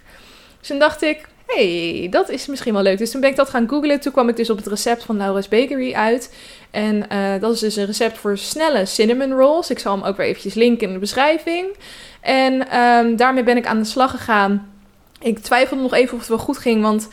[0.58, 2.98] Dus toen dacht ik, hey, dat is misschien wel leuk.
[2.98, 4.00] Dus toen ben ik dat gaan googlen.
[4.00, 6.34] Toen kwam ik dus op het recept van Laura's Bakery uit.
[6.76, 9.70] En uh, dat is dus een recept voor snelle cinnamon rolls.
[9.70, 11.66] Ik zal hem ook weer eventjes linken in de beschrijving.
[12.20, 14.72] En um, daarmee ben ik aan de slag gegaan.
[15.20, 17.08] Ik twijfelde nog even of het wel goed ging, want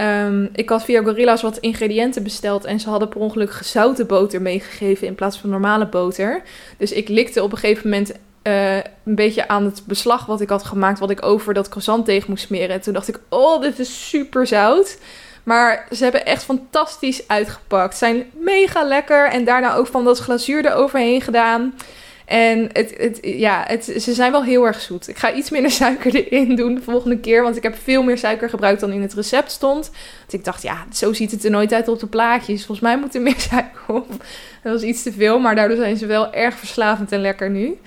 [0.00, 2.64] um, ik had via Gorilla's wat ingrediënten besteld.
[2.64, 6.42] En ze hadden per ongeluk gezouten boter meegegeven in plaats van normale boter.
[6.76, 10.48] Dus ik likte op een gegeven moment uh, een beetje aan het beslag wat ik
[10.48, 12.70] had gemaakt, wat ik over dat croissantdeeg moest smeren.
[12.70, 14.98] En toen dacht ik, oh, dit is super zout.
[15.48, 17.96] Maar ze hebben echt fantastisch uitgepakt.
[17.96, 19.28] Zijn mega lekker.
[19.28, 21.74] En daarna ook van dat glazuur eroverheen gedaan.
[22.24, 25.08] En het, het, ja, het, ze zijn wel heel erg zoet.
[25.08, 27.42] Ik ga iets minder suiker erin doen de volgende keer.
[27.42, 29.90] Want ik heb veel meer suiker gebruikt dan in het recept stond.
[30.18, 32.66] Want ik dacht, ja, zo ziet het er nooit uit op de plaatjes.
[32.66, 34.08] Volgens mij moet er meer suiker op.
[34.62, 35.38] Dat was iets te veel.
[35.38, 37.78] Maar daardoor zijn ze wel erg verslavend en lekker nu.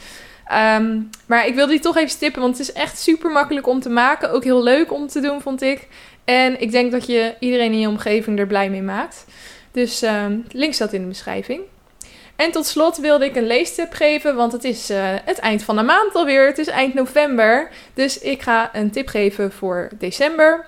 [0.52, 3.80] Um, maar ik wilde die toch even stippen, want het is echt super makkelijk om
[3.80, 4.32] te maken.
[4.32, 5.88] Ook heel leuk om te doen, vond ik.
[6.24, 9.26] En ik denk dat je iedereen in je omgeving er blij mee maakt.
[9.72, 11.62] Dus um, link staat in de beschrijving.
[12.36, 15.76] En tot slot wilde ik een leestip geven, want het is uh, het eind van
[15.76, 16.46] de maand alweer.
[16.46, 17.70] Het is eind november.
[17.94, 20.66] Dus ik ga een tip geven voor december.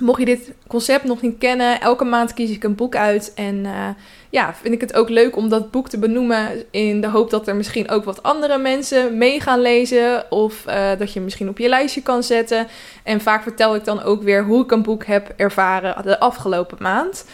[0.00, 3.32] Mocht je dit concept nog niet kennen, elke maand kies ik een boek uit.
[3.34, 3.88] En uh,
[4.30, 6.64] ja, vind ik het ook leuk om dat boek te benoemen.
[6.70, 10.30] In de hoop dat er misschien ook wat andere mensen mee gaan lezen.
[10.30, 12.66] Of uh, dat je misschien op je lijstje kan zetten.
[13.02, 16.78] En vaak vertel ik dan ook weer hoe ik een boek heb ervaren de afgelopen
[16.80, 17.24] maand.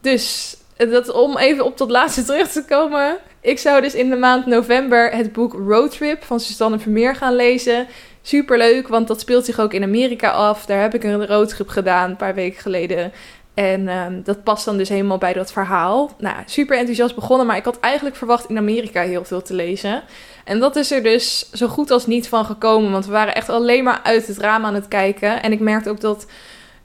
[0.00, 3.16] Dus dat, om even op dat laatste terug te komen.
[3.40, 7.86] Ik zou dus in de maand november het boek Roadtrip van Susanne Vermeer gaan lezen.
[8.22, 10.66] Super leuk, want dat speelt zich ook in Amerika af.
[10.66, 13.12] Daar heb ik een roadtrip gedaan een paar weken geleden.
[13.54, 16.10] En ehm, dat past dan dus helemaal bij dat verhaal.
[16.18, 20.02] Nou, super enthousiast begonnen, maar ik had eigenlijk verwacht in Amerika heel veel te lezen.
[20.44, 23.48] En dat is er dus zo goed als niet van gekomen, want we waren echt
[23.48, 25.42] alleen maar uit het raam aan het kijken.
[25.42, 26.26] En ik merkte ook dat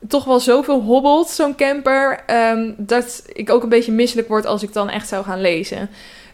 [0.08, 4.64] toch wel zoveel hobbelt, zo'n camper, ehm, dat ik ook een beetje misselijk word als
[4.64, 5.90] ik dan echt zou gaan lezen.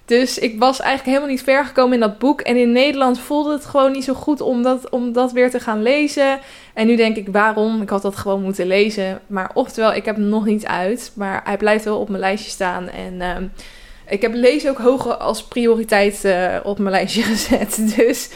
[0.10, 2.41] Dus ik was eigenlijk helemaal niet ver gekomen in dat boek.
[2.41, 5.60] En in Nederland voelde het gewoon niet zo goed om dat, om dat weer te
[5.60, 6.39] gaan lezen.
[6.74, 7.82] En nu denk ik, waarom?
[7.82, 9.22] Ik had dat gewoon moeten lezen.
[9.28, 11.12] Maar oftewel, ik heb hem nog niet uit.
[11.15, 12.89] Maar hij blijft wel op mijn lijstje staan.
[12.89, 13.36] En uh,
[14.08, 17.95] ik heb lezen ook hoger als prioriteit uh, op mijn lijstje gezet.
[17.95, 18.30] Dus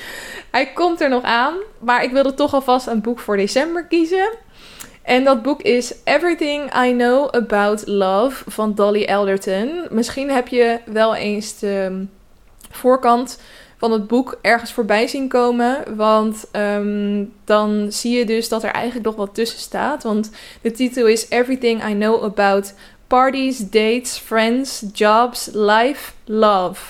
[0.51, 1.53] hij komt er nog aan.
[1.79, 4.29] Maar ik wilde toch alvast een boek voor december kiezen.
[5.03, 9.87] En dat boek is Everything I Know About Love van Dolly Elderton.
[9.89, 12.05] Misschien heb je wel eens de
[12.71, 13.39] voorkant
[13.77, 15.95] van het boek ergens voorbij zien komen.
[15.95, 20.03] Want um, dan zie je dus dat er eigenlijk nog wat tussen staat.
[20.03, 20.29] Want
[20.61, 22.73] de titel is Everything I Know About
[23.07, 26.81] Parties, Dates, Friends, Jobs, Life, Love.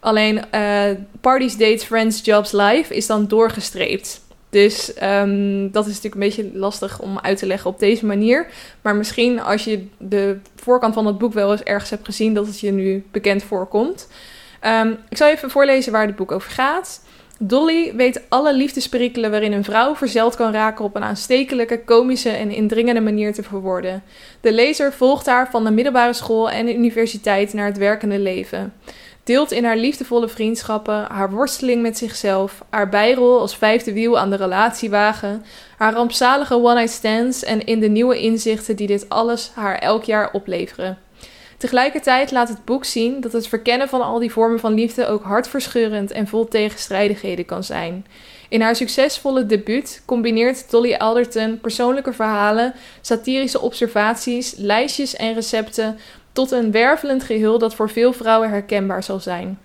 [0.00, 0.82] Alleen uh,
[1.20, 4.20] Parties, Dates, Friends, Jobs, Life is dan doorgestreept.
[4.50, 8.46] Dus um, dat is natuurlijk een beetje lastig om uit te leggen op deze manier.
[8.82, 12.46] Maar misschien als je de voorkant van het boek wel eens ergens hebt gezien, dat
[12.46, 14.08] het je nu bekend voorkomt.
[14.66, 17.00] Um, ik zal even voorlezen waar het boek over gaat.
[17.42, 22.50] Dolly weet alle liefdesperikelen waarin een vrouw verzeld kan raken op een aanstekelijke, komische en
[22.50, 24.02] indringende manier te verwoorden.
[24.40, 28.72] De lezer volgt haar van de middelbare school en de universiteit naar het werkende leven
[29.24, 34.30] deelt in haar liefdevolle vriendschappen, haar worsteling met zichzelf, haar bijrol als vijfde wiel aan
[34.30, 35.44] de relatiewagen,
[35.76, 40.32] haar rampzalige one-night stands en in de nieuwe inzichten die dit alles haar elk jaar
[40.32, 40.98] opleveren.
[41.60, 45.22] Tegelijkertijd laat het boek zien dat het verkennen van al die vormen van liefde ook
[45.22, 48.06] hartverscheurend en vol tegenstrijdigheden kan zijn.
[48.48, 55.98] In haar succesvolle debuut combineert Dolly Alderton persoonlijke verhalen, satirische observaties, lijstjes en recepten
[56.32, 59.58] tot een wervelend geheel dat voor veel vrouwen herkenbaar zal zijn.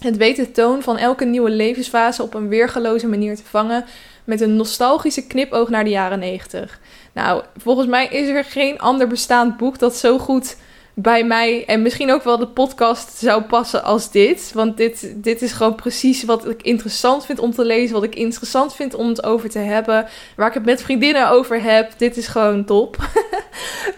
[0.00, 3.84] Het weet de toon van elke nieuwe levensfase op een weergeloze manier te vangen
[4.24, 6.80] met een nostalgische knipoog naar de jaren 90.
[7.12, 10.56] Nou, volgens mij is er geen ander bestaand boek dat zo goed
[10.94, 14.50] bij mij en misschien ook wel de podcast zou passen als dit.
[14.54, 18.14] Want dit, dit is gewoon precies wat ik interessant vind om te lezen, wat ik
[18.14, 21.92] interessant vind om het over te hebben, waar ik het met vriendinnen over heb.
[21.96, 22.96] Dit is gewoon top.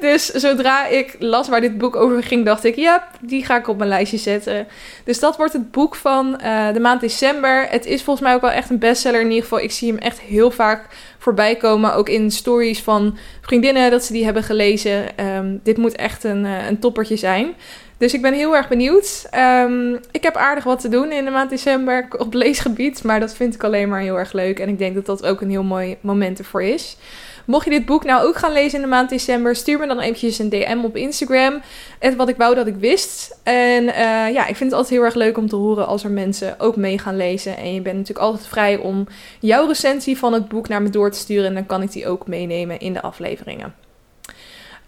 [0.03, 3.69] dus zodra ik las waar dit boek over ging, dacht ik, ja, die ga ik
[3.69, 4.67] op mijn lijstje zetten.
[5.05, 7.67] Dus dat wordt het boek van uh, de maand december.
[7.71, 9.61] Het is volgens mij ook wel echt een bestseller in ieder geval.
[9.61, 10.87] Ik zie hem echt heel vaak
[11.19, 11.95] voorbij komen.
[11.95, 15.27] Ook in stories van vriendinnen dat ze die hebben gelezen.
[15.27, 17.55] Um, dit moet echt een, uh, een toppertje zijn.
[17.99, 19.29] Dus ik ben heel erg benieuwd.
[19.35, 23.05] Um, ik heb aardig wat te doen in de maand december op leesgebied.
[23.05, 24.59] Maar dat vind ik alleen maar heel erg leuk.
[24.59, 26.97] En ik denk dat dat ook een heel mooi moment ervoor is.
[27.44, 30.00] Mocht je dit boek nou ook gaan lezen in de maand december, stuur me dan
[30.00, 31.61] eventjes een DM op Instagram.
[31.98, 33.38] Het wat ik wou dat ik wist.
[33.42, 33.94] En uh,
[34.33, 36.76] ja, ik vind het altijd heel erg leuk om te horen als er mensen ook
[36.76, 37.57] mee gaan lezen.
[37.57, 39.07] En je bent natuurlijk altijd vrij om
[39.40, 41.46] jouw recensie van het boek naar me door te sturen.
[41.46, 43.74] En dan kan ik die ook meenemen in de afleveringen.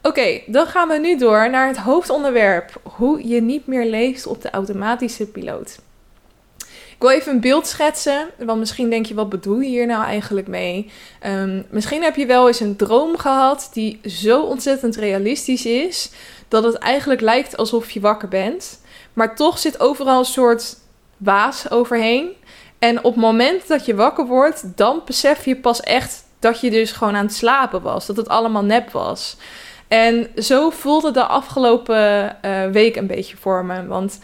[0.03, 4.43] Oké, dan gaan we nu door naar het hoofdonderwerp: hoe je niet meer leest op
[4.43, 5.79] de automatische piloot.
[7.05, 10.47] Wil even een beeld schetsen, want misschien denk je, wat bedoel je hier nou eigenlijk
[10.47, 10.91] mee?
[11.27, 16.11] Um, misschien heb je wel eens een droom gehad die zo ontzettend realistisch is,
[16.49, 18.81] dat het eigenlijk lijkt alsof je wakker bent.
[19.13, 20.77] Maar toch zit overal een soort
[21.17, 22.31] waas overheen.
[22.79, 26.71] En op het moment dat je wakker wordt, dan besef je pas echt dat je
[26.71, 28.07] dus gewoon aan het slapen was.
[28.07, 29.37] Dat het allemaal nep was.
[29.89, 33.87] En zo voelde de afgelopen uh, week een beetje voor me.
[33.87, 34.19] Want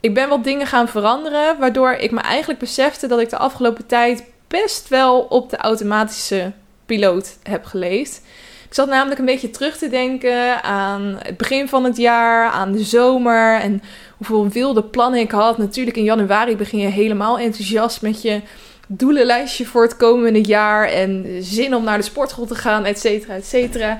[0.00, 3.86] ik ben wat dingen gaan veranderen, waardoor ik me eigenlijk besefte dat ik de afgelopen
[3.86, 6.52] tijd best wel op de automatische
[6.86, 8.22] piloot heb geleefd.
[8.68, 12.72] Ik zat namelijk een beetje terug te denken aan het begin van het jaar, aan
[12.72, 13.82] de zomer en
[14.16, 15.58] hoeveel wilde plannen ik had.
[15.58, 18.40] Natuurlijk in januari begin je helemaal enthousiast met je
[18.88, 23.34] doelenlijstje voor het komende jaar en zin om naar de sportschool te gaan, et cetera,
[23.34, 23.98] et cetera.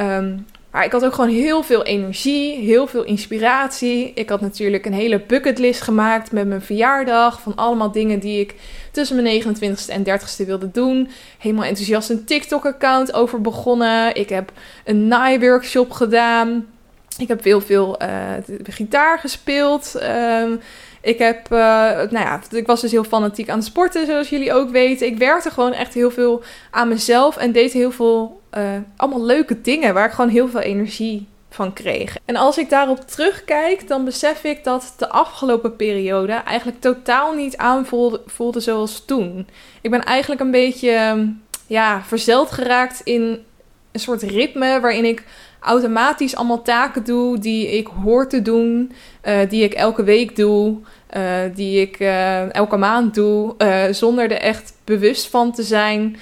[0.00, 0.46] Um,
[0.82, 4.12] ik had ook gewoon heel veel energie, heel veel inspiratie.
[4.14, 7.40] Ik had natuurlijk een hele bucketlist gemaakt met mijn verjaardag.
[7.40, 8.54] Van allemaal dingen die ik
[8.90, 11.08] tussen mijn 29ste en 30ste wilde doen.
[11.38, 14.14] Helemaal enthousiast een TikTok-account over begonnen.
[14.14, 14.52] Ik heb
[14.84, 16.66] een naaiworkshop gedaan.
[17.18, 18.08] Ik heb heel veel uh,
[18.62, 19.94] gitaar gespeeld.
[20.42, 20.60] Um,
[21.04, 24.70] ik heb, uh, nou ja, ik was dus heel fanatiek aan sporten, zoals jullie ook
[24.70, 25.06] weten.
[25.06, 28.62] Ik werkte gewoon echt heel veel aan mezelf en deed heel veel, uh,
[28.96, 32.16] allemaal leuke dingen waar ik gewoon heel veel energie van kreeg.
[32.24, 37.56] En als ik daarop terugkijk, dan besef ik dat de afgelopen periode eigenlijk totaal niet
[37.56, 39.48] aanvoelde voelde zoals toen.
[39.80, 41.26] Ik ben eigenlijk een beetje,
[41.66, 43.44] ja, verzeld geraakt in
[43.92, 45.24] een soort ritme waarin ik
[45.64, 50.76] automatisch allemaal taken doe die ik hoor te doen, eh, die ik elke week doe,
[51.16, 51.22] uh,
[51.54, 53.54] die ik uh, elke maand doe,
[53.90, 56.16] zonder er echt bewust van te zijn.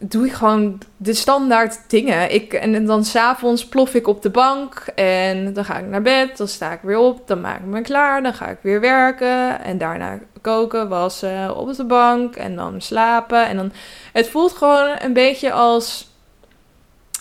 [0.00, 2.34] Doe ik gewoon de standaard dingen.
[2.34, 6.36] Ik, en dan s'avonds plof ik op de bank en dan ga ik naar bed.
[6.36, 8.22] Dan sta ik weer op, dan maak ik me klaar.
[8.22, 13.46] Dan ga ik weer werken en daarna koken, wassen, op de bank en dan slapen.
[13.46, 13.72] En dan,
[14.12, 16.09] het voelt gewoon een beetje als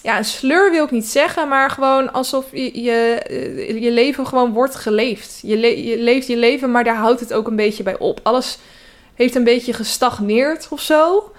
[0.01, 4.53] ja, een sleur wil ik niet zeggen, maar gewoon alsof je, je, je leven gewoon
[4.53, 5.39] wordt geleefd.
[5.43, 5.57] Je,
[5.97, 8.19] leeft je leven, maar daar houdt het ook een beetje bij op.
[8.23, 8.57] Alles
[9.13, 11.31] heeft een beetje gestagneerd of zo.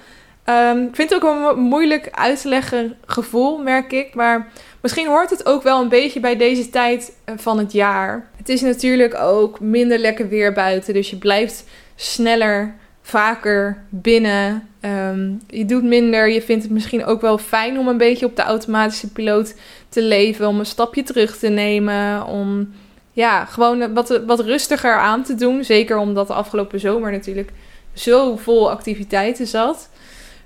[0.44, 4.14] Um, ik vind het ook een moeilijk uit te leggen gevoel, merk ik.
[4.14, 8.28] Maar misschien hoort het ook wel een beetje bij deze tijd eh, van het jaar.
[8.36, 12.74] Het is natuurlijk ook minder lekker weer buiten, dus je blijft sneller
[13.10, 14.68] vaker binnen.
[14.80, 16.28] Ehm, je doet minder.
[16.28, 19.54] Je vindt het misschien ook wel fijn om een beetje op de automatische piloot
[19.88, 20.48] te leven.
[20.48, 22.26] Om een stapje terug te nemen.
[22.26, 22.74] Om
[23.12, 25.64] ja, gewoon wat, wat rustiger aan te doen.
[25.64, 27.50] Zeker omdat de afgelopen zomer natuurlijk
[27.92, 29.88] zo vol activiteiten zat.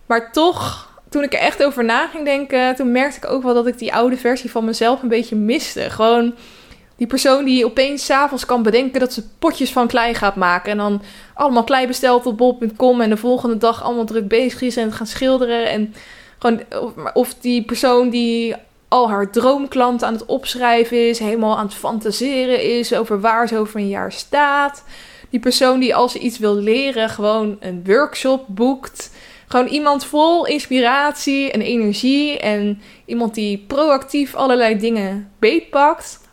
[0.06, 3.54] Maar toch, toen ik er echt over na ging denken, toen merkte ik ook wel
[3.54, 5.90] dat ik die oude versie van mezelf een beetje miste.
[5.90, 6.34] Gewoon
[6.96, 10.70] die persoon die opeens s'avonds kan bedenken dat ze potjes van klei gaat maken.
[10.70, 11.02] En dan
[11.34, 13.00] allemaal klei bestelt op bol.com.
[13.00, 15.70] En de volgende dag allemaal druk bezig is en gaan schilderen.
[15.70, 15.94] En
[16.38, 16.62] gewoon,
[17.12, 18.54] of die persoon die
[18.88, 21.18] al haar droomklant aan het opschrijven is.
[21.18, 24.84] Helemaal aan het fantaseren is over waar ze over een jaar staat.
[25.30, 29.10] Die persoon die als ze iets wil leren gewoon een workshop boekt.
[29.46, 32.38] Gewoon iemand vol inspiratie en energie.
[32.38, 36.23] En iemand die proactief allerlei dingen beetpakt.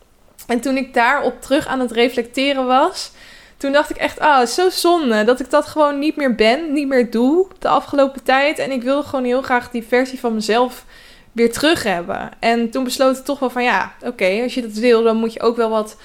[0.51, 3.11] En toen ik daarop terug aan het reflecteren was,
[3.57, 6.87] toen dacht ik echt, ah, zo zonde dat ik dat gewoon niet meer ben, niet
[6.87, 8.59] meer doe de afgelopen tijd.
[8.59, 10.85] En ik wilde gewoon heel graag die versie van mezelf
[11.31, 12.29] weer terug hebben.
[12.39, 15.33] En toen besloot ik toch wel van, ja, oké, als je dat wil, dan moet
[15.33, 15.97] je ook wel wat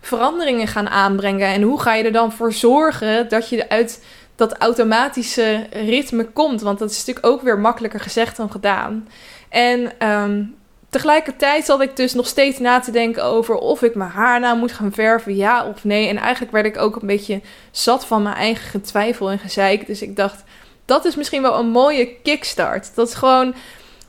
[0.00, 1.48] veranderingen gaan aanbrengen.
[1.48, 4.04] En hoe ga je er dan voor zorgen dat je uit
[4.36, 6.60] dat automatische ritme komt?
[6.60, 9.08] Want dat is natuurlijk ook weer makkelijker gezegd dan gedaan.
[9.48, 10.54] En um,
[10.94, 14.58] Tegelijkertijd zat ik dus nog steeds na te denken over of ik mijn haar nou
[14.58, 16.08] moet gaan verven, ja of nee.
[16.08, 17.40] En eigenlijk werd ik ook een beetje
[17.70, 19.86] zat van mijn eigen getwijfel en gezeik.
[19.86, 20.42] Dus ik dacht,
[20.84, 22.94] dat is misschien wel een mooie kickstart.
[22.94, 23.54] Dat is gewoon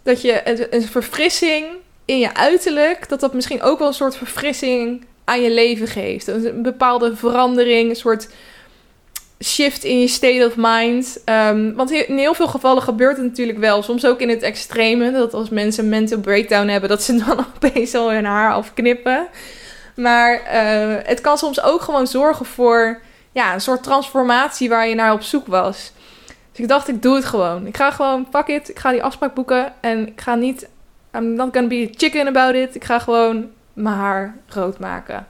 [0.04, 0.42] dat je
[0.74, 1.66] een, verfrissing
[2.06, 6.28] in je uiterlijk, dat dat misschien ook wel een soort verfrissing aan je leven geeft.
[6.28, 8.30] Een bepaalde verandering, een soort
[9.44, 11.22] shift in je state of mind.
[11.26, 13.84] Um, want in heel veel gevallen gebeurt het natuurlijk wel.
[13.84, 15.12] Soms ook in het extreme.
[15.12, 19.28] Dat als mensen een mental breakdown hebben, dat ze dan opeens al hun haar afknippen.
[19.96, 24.96] Maar uh, het kan soms ook gewoon zorgen voor ja, een soort transformatie waar je
[24.96, 25.92] naar op zoek was.
[26.52, 27.68] Dus ik dacht, ik doe het gewoon.
[27.68, 28.70] Ik ga gewoon, fuck it.
[28.70, 29.74] Ik ga die afspraak boeken.
[29.82, 30.70] En ik ga niet,
[31.16, 32.76] I'm not gonna be chicken about it.
[32.76, 35.28] Ik ga gewoon mijn haar rood maken.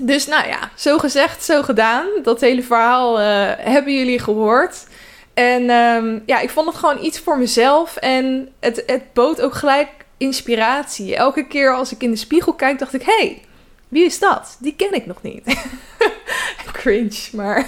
[0.00, 2.06] Dus nou ja, zo gezegd, zo gedaan.
[2.22, 3.24] Dat hele verhaal uh,
[3.56, 4.86] hebben jullie gehoord.
[5.34, 7.96] En um, ja, ik vond het gewoon iets voor mezelf.
[7.96, 11.16] En het, het bood ook gelijk inspiratie.
[11.16, 13.42] Elke keer als ik in de spiegel kijk, dacht ik: hé, hey,
[13.88, 14.56] wie is dat?
[14.60, 15.42] Die ken ik nog niet.
[16.72, 17.66] Cringe, maar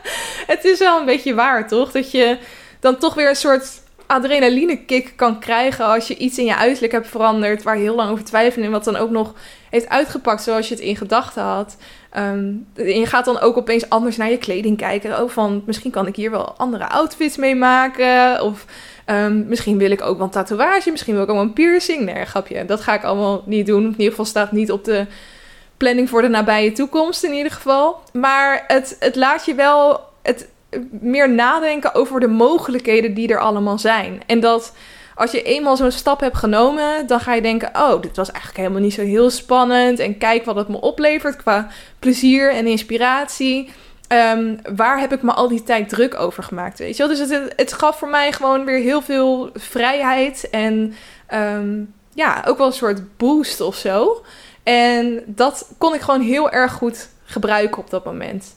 [0.52, 1.92] het is wel een beetje waar, toch?
[1.92, 2.38] Dat je
[2.80, 3.68] dan toch weer een soort
[4.06, 7.94] adrenaline kick kan krijgen als je iets in je uiterlijk hebt veranderd waar je heel
[7.94, 9.34] lang over twijfelde en wat dan ook nog
[9.70, 11.76] heeft uitgepakt zoals je het in gedachten had.
[12.18, 15.18] Um, je gaat dan ook opeens anders naar je kleding kijken.
[15.18, 18.42] Ook van misschien kan ik hier wel andere outfits mee maken.
[18.42, 18.64] Of
[19.06, 20.90] um, misschien wil ik ook wel een tatoeage.
[20.90, 22.04] Misschien wil ik ook wel een piercing.
[22.04, 22.64] Nee, grapje.
[22.64, 23.84] Dat ga ik allemaal niet doen.
[23.84, 25.06] In ieder geval staat niet op de
[25.76, 28.00] planning voor de nabije toekomst in ieder geval.
[28.12, 30.00] Maar het, het laat je wel.
[30.22, 30.48] Het,
[30.90, 34.22] meer nadenken over de mogelijkheden die er allemaal zijn.
[34.26, 34.72] En dat
[35.20, 38.60] als je eenmaal zo'n stap hebt genomen, dan ga je denken: oh, dit was eigenlijk
[38.60, 39.98] helemaal niet zo heel spannend.
[39.98, 41.68] En kijk wat het me oplevert qua
[41.98, 43.70] plezier en inspiratie.
[44.08, 46.78] Um, waar heb ik me al die tijd druk over gemaakt?
[46.78, 47.16] Weet je wel?
[47.16, 50.50] Dus het, het gaf voor mij gewoon weer heel veel vrijheid.
[50.50, 50.94] En
[51.34, 54.24] um, ja, ook wel een soort boost of zo.
[54.62, 58.54] En dat kon ik gewoon heel erg goed gebruiken op dat moment.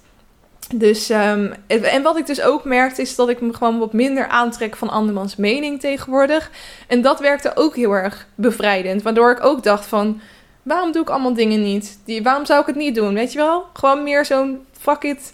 [0.76, 4.28] Dus, um, en wat ik dus ook merkte, is dat ik me gewoon wat minder
[4.28, 6.52] aantrek van andermans mening tegenwoordig.
[6.88, 9.02] En dat werkte ook heel erg bevrijdend.
[9.02, 10.22] Waardoor ik ook dacht van,
[10.64, 12.00] waarom doe ik allemaal dingen niet?
[12.06, 13.14] Die, waarom zou ik het niet doen?
[13.14, 13.66] Weet je wel?
[13.74, 15.34] Gewoon meer zo'n fuck it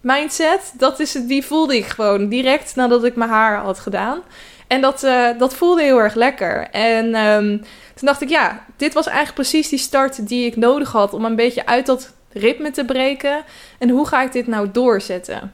[0.00, 0.72] mindset.
[0.74, 4.20] Dat is het, die voelde ik gewoon direct nadat ik mijn haar had gedaan.
[4.66, 6.68] En dat, uh, dat voelde heel erg lekker.
[6.70, 7.58] En um,
[7.94, 11.24] toen dacht ik, ja, dit was eigenlijk precies die start die ik nodig had om
[11.24, 13.44] een beetje uit dat ritme te breken.
[13.78, 15.52] En hoe ga ik dit nou doorzetten?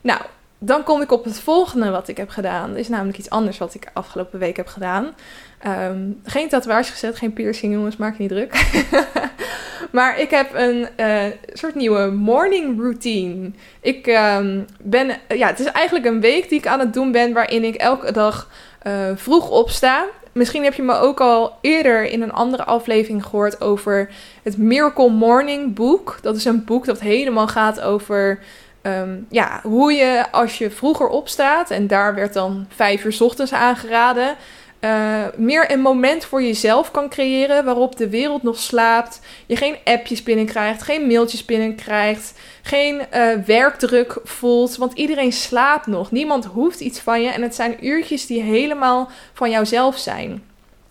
[0.00, 0.20] Nou,
[0.58, 2.76] dan kom ik op het volgende wat ik heb gedaan.
[2.76, 5.14] Is namelijk iets anders wat ik afgelopen week heb gedaan.
[5.58, 8.80] Ehm, geen tatoeage gezet, geen piercing, jongens, maak je niet druk.
[9.96, 13.50] maar ik heb een uh, soort nieuwe morning routine.
[13.80, 17.32] Ik ehm, ben, ja, het is eigenlijk een week die ik aan het doen ben,
[17.32, 18.50] waarin ik elke dag
[18.86, 20.04] uh, vroeg opsta.
[20.34, 24.10] Misschien heb je me ook al eerder in een andere aflevering gehoord over
[24.42, 26.18] het Miracle Morning boek.
[26.22, 28.38] Dat is een boek dat helemaal gaat over
[28.82, 33.52] um, ja, hoe je als je vroeger opstaat, en daar werd dan vijf uur ochtends
[33.52, 34.36] aangeraden,
[34.84, 39.20] uh, meer een moment voor jezelf kan creëren waarop de wereld nog slaapt.
[39.46, 42.32] Je geen appjes binnenkrijgt, geen mailtjes binnenkrijgt,
[42.62, 44.76] geen uh, werkdruk voelt.
[44.76, 46.10] Want iedereen slaapt nog.
[46.10, 47.28] Niemand hoeft iets van je.
[47.28, 50.42] En het zijn uurtjes die helemaal van jouzelf zijn.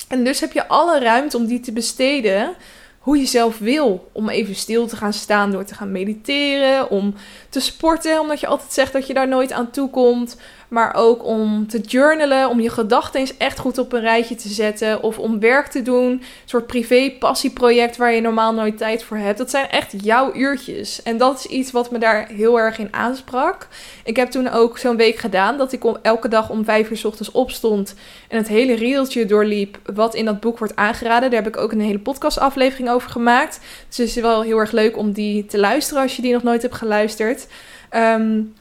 [0.08, 2.56] En dus heb je alle ruimte om die te besteden
[3.04, 4.10] hoe je zelf wil.
[4.12, 6.90] Om even stil te gaan staan door te gaan mediteren.
[6.90, 7.14] Om
[7.50, 10.38] te sporten, omdat je altijd zegt dat je daar nooit aan toe komt.
[10.68, 14.50] Maar ook om te journalen, om je gedachten eens echt goed op een rijtje te
[14.50, 15.04] zetten.
[15.04, 16.12] Of om werk te doen.
[16.12, 19.38] Een soort privé-passieproject waar je normaal nooit tijd voor hebt.
[19.38, 21.04] Dat zijn echt jouw uurtjes.
[21.04, 23.68] En dat is iets wat me daar heel erg in aansprak.
[24.04, 27.06] Ik heb toen ook zo'n week gedaan dat ik elke dag om vijf uur s
[27.06, 27.96] ochtends opstond.
[28.28, 31.32] En het hele riedeltje doorliep wat in dat boek wordt aangeraden.
[31.32, 33.60] Daar heb ik ook een hele podcastaflevering over gemaakt.
[33.88, 36.44] Dus het is wel heel erg leuk om die te luisteren als je die nog
[36.44, 37.48] nooit hebt geluisterd.
[37.92, 38.54] Um,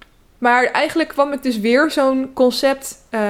[0.43, 3.21] maar eigenlijk kwam ik dus weer zo'n concept uh,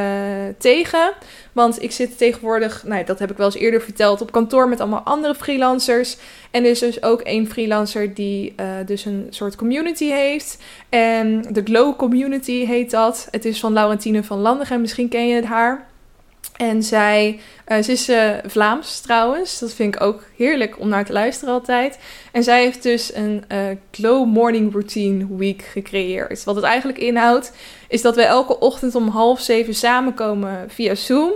[0.58, 1.12] tegen.
[1.52, 4.80] Want ik zit tegenwoordig, nou, dat heb ik wel eens eerder verteld, op kantoor met
[4.80, 6.16] allemaal andere freelancers.
[6.50, 10.58] En er is dus ook één freelancer die uh, dus een soort community heeft.
[10.88, 13.28] En de Glow Community heet dat.
[13.30, 15.86] Het is van Laurentine van Landigen, misschien ken je het haar.
[16.56, 19.58] En zij, uh, ze is uh, Vlaams trouwens.
[19.58, 21.98] Dat vind ik ook heerlijk om naar te luisteren altijd.
[22.32, 23.58] En zij heeft dus een uh,
[23.90, 26.44] Glow Morning Routine Week gecreëerd.
[26.44, 27.52] Wat het eigenlijk inhoudt,
[27.88, 31.32] is dat we elke ochtend om half zeven samenkomen via Zoom.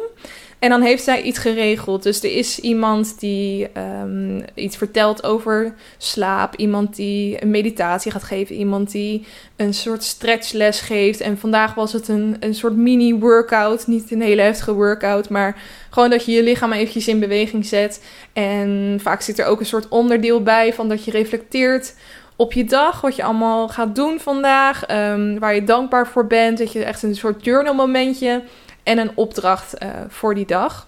[0.66, 2.02] En dan heeft zij iets geregeld.
[2.02, 3.68] Dus er is iemand die
[4.02, 6.56] um, iets vertelt over slaap.
[6.56, 8.56] Iemand die een meditatie gaat geven.
[8.56, 11.20] Iemand die een soort stretchles geeft.
[11.20, 13.86] En vandaag was het een, een soort mini-workout.
[13.86, 15.28] Niet een hele heftige workout.
[15.28, 18.04] Maar gewoon dat je je lichaam eventjes in beweging zet.
[18.32, 21.94] En vaak zit er ook een soort onderdeel bij van dat je reflecteert
[22.36, 26.58] op je dag, wat je allemaal gaat doen vandaag, um, waar je dankbaar voor bent,
[26.58, 28.42] dat je echt een soort journal momentje
[28.86, 30.86] en een opdracht uh, voor die dag.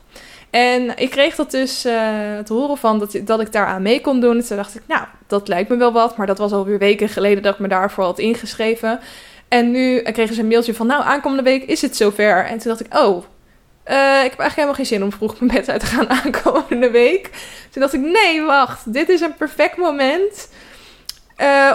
[0.51, 1.93] En ik kreeg dat dus uh,
[2.39, 4.43] te horen van dat, dat ik daaraan mee kon doen.
[4.43, 6.17] Toen dacht ik, nou, dat lijkt me wel wat.
[6.17, 9.01] Maar dat was alweer weken geleden dat ik me daarvoor had ingeschreven.
[9.49, 12.45] En nu kregen ze een mailtje van, nou, aankomende week is het zover.
[12.45, 13.95] En toen dacht ik, oh, ik
[14.31, 17.31] heb eigenlijk helemaal geen zin om vroeg mijn bed uit te gaan aankomende week.
[17.71, 20.49] Toen dacht ik, nee, wacht, dit is een perfect moment...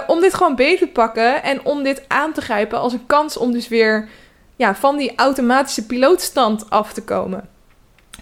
[0.06, 3.36] Om dit gewoon beter te pakken en om dit aan te grijpen als een kans
[3.36, 4.08] om dus weer
[4.56, 7.48] ja, van die automatische pilootstand af te komen.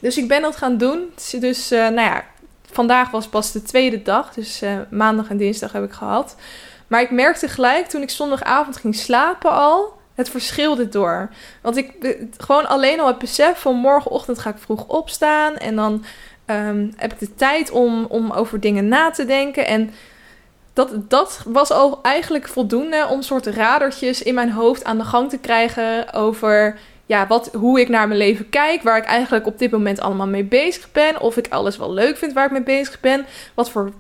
[0.01, 1.13] Dus ik ben dat gaan doen.
[1.41, 2.25] Dus, uh, nou ja,
[2.71, 4.35] vandaag was pas de tweede dag.
[4.35, 6.37] Dus uh, maandag en dinsdag heb ik gehad.
[6.87, 11.31] Maar ik merkte gelijk toen ik zondagavond ging slapen al het verschil dit door.
[11.63, 15.57] Want ik gewoon alleen al het besef van morgenochtend ga ik vroeg opstaan.
[15.57, 16.05] En dan
[16.47, 19.67] um, heb ik de tijd om, om over dingen na te denken.
[19.67, 19.91] En
[20.73, 25.31] dat, dat was al eigenlijk voldoende om soort radertjes in mijn hoofd aan de gang
[25.31, 29.59] te krijgen over ja, wat, hoe ik naar mijn leven kijk, waar ik eigenlijk op
[29.59, 32.63] dit moment allemaal mee bezig ben, of ik alles wel leuk vind waar ik mee
[32.63, 33.93] bezig ben, wat voor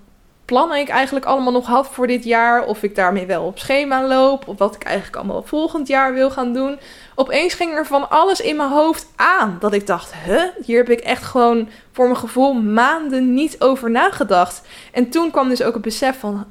[0.44, 4.06] plannen ik eigenlijk allemaal nog had voor dit jaar, of ik daarmee wel op schema
[4.06, 6.78] loop, of wat ik eigenlijk allemaal volgend jaar wil gaan doen.
[7.14, 10.90] Opeens ging er van alles in mijn hoofd aan dat ik dacht, huh, hier heb
[10.90, 14.62] ik echt gewoon voor mijn gevoel maanden niet over nagedacht.
[14.92, 16.46] En toen kwam dus ook het besef van,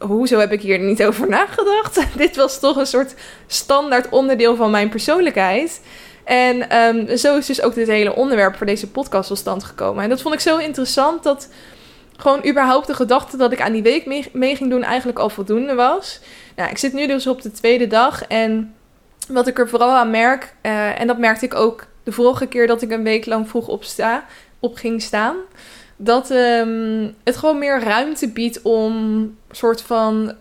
[0.00, 2.00] hoezo heb ik hier niet over nagedacht?
[2.16, 3.14] Dit was toch een soort
[3.46, 5.80] standaard onderdeel van mijn persoonlijkheid.
[6.24, 10.02] En um, zo is dus ook dit hele onderwerp voor deze podcast tot stand gekomen.
[10.02, 11.48] En dat vond ik zo interessant dat
[12.16, 15.74] gewoon überhaupt de gedachte dat ik aan die week mee, ging doen eigenlijk al voldoende
[15.74, 16.20] was.
[16.56, 18.74] Nou, ik zit nu dus op de tweede dag en
[19.28, 22.66] wat ik er vooral aan merk, uh, en dat merkte ik ook de vorige keer
[22.66, 24.24] dat ik een week lang vroeg opsta,
[24.60, 25.36] op ging staan
[26.02, 30.32] dat um, het gewoon meer ruimte biedt om soort van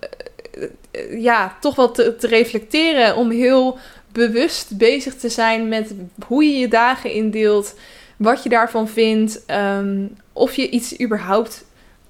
[0.92, 3.16] uh, ja, toch wat te, te, reflecteren.
[3.16, 3.78] Om heel
[4.12, 5.94] bewust bezig te zijn met
[6.28, 7.76] hoe je je dagen indeelt.
[8.18, 9.44] Wat je daarvan vindt.
[9.78, 11.66] Um, of je iets überhaupt.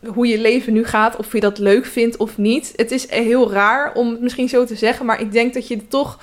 [0.05, 1.15] Hoe je leven nu gaat.
[1.15, 2.73] Of je dat leuk vindt of niet.
[2.75, 5.05] Het is heel raar om het misschien zo te zeggen.
[5.05, 6.19] Maar ik denk dat je toch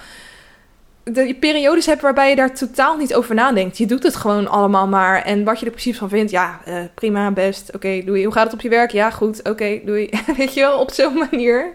[1.12, 3.78] de periodes hebt waarbij je daar totaal niet over nadenkt.
[3.78, 5.22] Je doet het gewoon allemaal maar.
[5.22, 7.74] En wat je er precies van vindt, ja, uh, prima, best.
[7.74, 8.24] Oké, doei.
[8.24, 8.90] Hoe gaat het op je werk?
[8.90, 9.48] Ja, goed.
[9.48, 10.10] Oké, doei.
[10.36, 11.74] Weet je wel, op zo'n manier.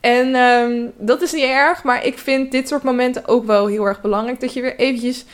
[0.00, 3.84] En ehm, dat is niet erg, maar ik vind dit soort momenten ook wel heel
[3.84, 4.40] erg belangrijk.
[4.40, 5.24] Dat je weer eventjes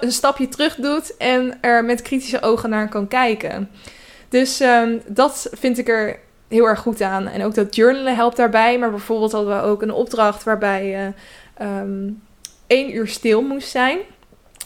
[0.00, 3.70] een stapje terug doet en er met kritische ogen naar kan kijken.
[4.28, 6.18] Dus ehm, dat vind ik er
[6.48, 7.26] heel erg goed aan.
[7.26, 8.78] En ook dat journalen helpt daarbij.
[8.78, 11.12] Maar bijvoorbeeld hadden we ook een opdracht waarbij je
[11.66, 12.22] um,
[12.70, 13.98] één uur stil moest zijn.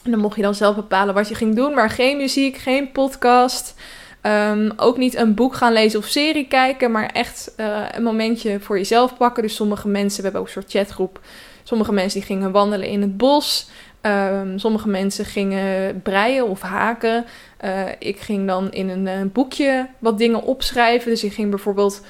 [0.03, 1.75] En dan mocht je dan zelf bepalen wat je ging doen.
[1.75, 3.75] Maar geen muziek, geen podcast.
[4.21, 6.91] Ehm, ook niet een boek gaan lezen of serie kijken.
[6.91, 9.43] Maar echt uh, een momentje voor jezelf pakken.
[9.43, 11.21] Dus sommige mensen, hebben ook een soort chatgroep.
[11.63, 13.69] Sommige mensen die gingen wandelen in het bos.
[14.03, 17.25] Um, sommige mensen gingen breien of haken.
[17.65, 21.11] Uh, ik ging dan in een, een, boekje wat dingen opschrijven.
[21.11, 22.03] Dus ik ging bijvoorbeeld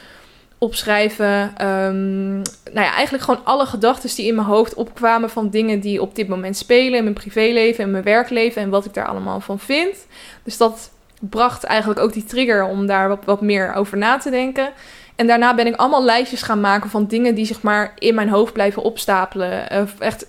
[0.65, 1.67] opschrijven.
[1.67, 2.43] Um,
[2.73, 6.15] nou ja, eigenlijk gewoon alle gedachten die in mijn hoofd opkwamen van dingen die op
[6.15, 9.59] dit moment spelen in mijn privéleven en mijn werkleven en wat ik daar allemaal van
[9.59, 10.07] vind.
[10.43, 10.91] Dus dat
[11.21, 14.73] bracht eigenlijk ook die trigger om daar wat, wat meer over na te denken.
[15.17, 18.29] En daarna ben ik allemaal lijstjes gaan maken van dingen die zeg maar in mijn
[18.29, 19.73] hoofd blijven opstapelen.
[19.73, 20.27] Uh, echt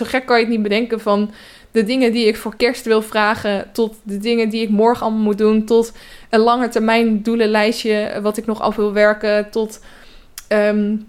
[0.00, 1.30] zo gek kan je het niet bedenken van
[1.70, 5.22] de dingen die ik voor kerst wil vragen, tot de dingen die ik morgen allemaal
[5.22, 5.92] moet doen, tot
[6.30, 9.80] een lange termijn doelenlijstje wat ik nog af wil werken, tot
[10.48, 11.06] um,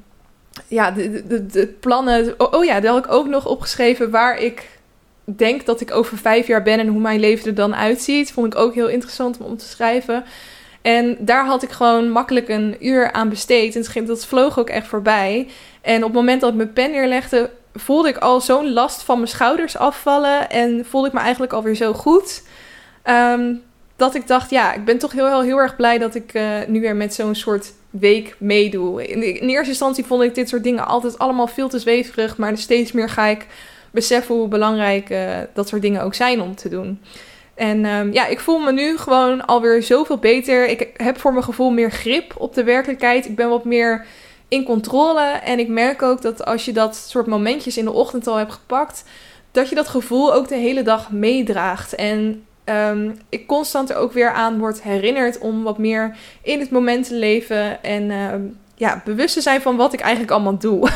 [0.68, 2.34] ja, de, de, de, plannen.
[2.38, 4.80] Oh, ja, daar had ik ook nog opgeschreven waar ik
[5.24, 8.32] denk dat ik over vijf jaar ben en hoe mijn leven er dan uitziet.
[8.32, 10.24] Vond ik ook heel interessant om te schrijven.
[10.82, 13.96] En daar had ik gewoon makkelijk een uur aan besteed.
[13.96, 15.48] En dat vloog ook echt voorbij.
[15.82, 19.18] En op het moment dat ik mijn pen neerlegde, voelde ik al zo'n last van
[19.18, 20.50] mijn schouders afvallen.
[20.50, 22.44] En voelde ik me eigenlijk alweer zo goed.
[23.06, 23.64] Um,
[23.96, 26.44] dat ik dacht, ja, ik ben toch heel, heel, heel erg blij dat ik uh,
[26.68, 29.08] nu weer met zo'n soort week meedoe.
[29.08, 32.38] In, eerste instantie vond ik dit soort dingen altijd allemaal veel te zweverig.
[32.38, 33.46] Maar steeds meer ga ik
[33.92, 37.02] beseffen hoe belangrijk uh, dat soort dingen ook zijn om te doen.
[37.56, 40.68] En um, ja, ik voel me nu gewoon alweer zoveel beter.
[40.68, 43.26] Ik heb voor mijn gevoel meer grip op de werkelijkheid.
[43.26, 44.06] Ik ben wat meer
[44.52, 45.22] in controle.
[45.22, 48.52] En ik merk ook dat als je dat soort momentjes in de ochtend al hebt
[48.52, 49.04] gepakt,
[49.52, 51.95] dat je dat gevoel ook de hele dag meedraagt.
[51.95, 56.72] En um, ik constant er ook weer aan word herinnerd om wat meer in het
[56.72, 57.84] moment te leven.
[57.84, 60.89] En um, ja, bewust te zijn van wat ik eigenlijk allemaal doe.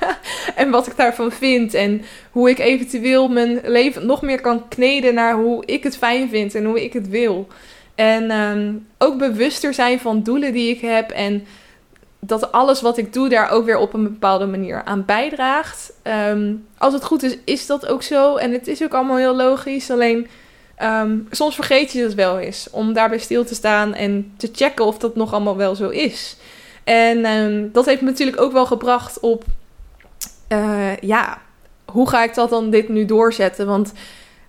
[0.56, 1.74] en wat ik daarvan vind.
[1.74, 6.28] En hoe ik eventueel mijn leven nog meer kan kneden naar hoe ik het fijn
[6.28, 7.46] vind en hoe ik het wil.
[7.94, 11.10] En um, ook bewuster zijn van doelen die ik heb.
[11.10, 11.46] En
[12.20, 15.92] dat alles wat ik doe daar ook weer op een bepaalde manier aan bijdraagt.
[16.28, 18.36] Um, als het goed is, is dat ook zo.
[18.36, 19.90] En het is ook allemaal heel logisch.
[19.90, 20.28] Alleen
[20.82, 22.68] um, soms vergeet je het wel eens.
[22.70, 26.36] Om daarbij stil te staan en te checken of dat nog allemaal wel zo is.
[26.84, 29.44] En um, dat heeft me natuurlijk ook wel gebracht op...
[30.48, 31.42] Uh, ja,
[31.84, 33.66] hoe ga ik dat dan dit nu doorzetten?
[33.66, 33.92] Want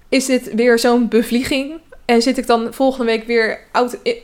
[0.09, 1.79] is dit weer zo'n bevlieging?
[2.05, 3.59] En zit ik dan volgende week weer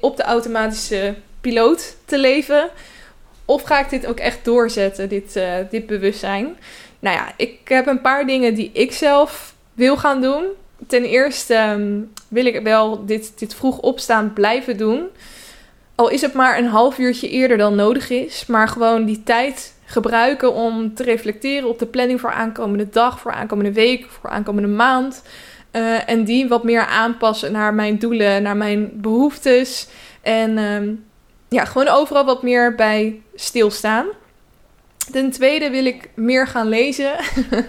[0.01, 2.69] op de automatische piloot te leven?
[3.47, 6.57] Of ga ik dit ook echt doorzetten, dit, uh, dit bewustzijn?
[6.99, 10.43] Nou ja, ik heb een paar dingen die ik zelf wil gaan doen.
[10.87, 15.07] Ten eerste um, wil ik wel dit, dit vroeg opstaan blijven doen.
[15.95, 18.45] Al is het maar een half uurtje eerder dan nodig is.
[18.45, 23.31] Maar gewoon die tijd gebruiken om te reflecteren op de planning voor aankomende dag, voor
[23.31, 25.23] aankomende week, voor aankomende maand.
[25.71, 29.87] Uh, en die wat meer aanpassen naar mijn doelen, naar mijn behoeftes.
[30.21, 31.05] En um,
[31.49, 34.05] ja, gewoon overal wat meer bij stilstaan.
[35.11, 37.11] Ten tweede wil ik meer gaan lezen.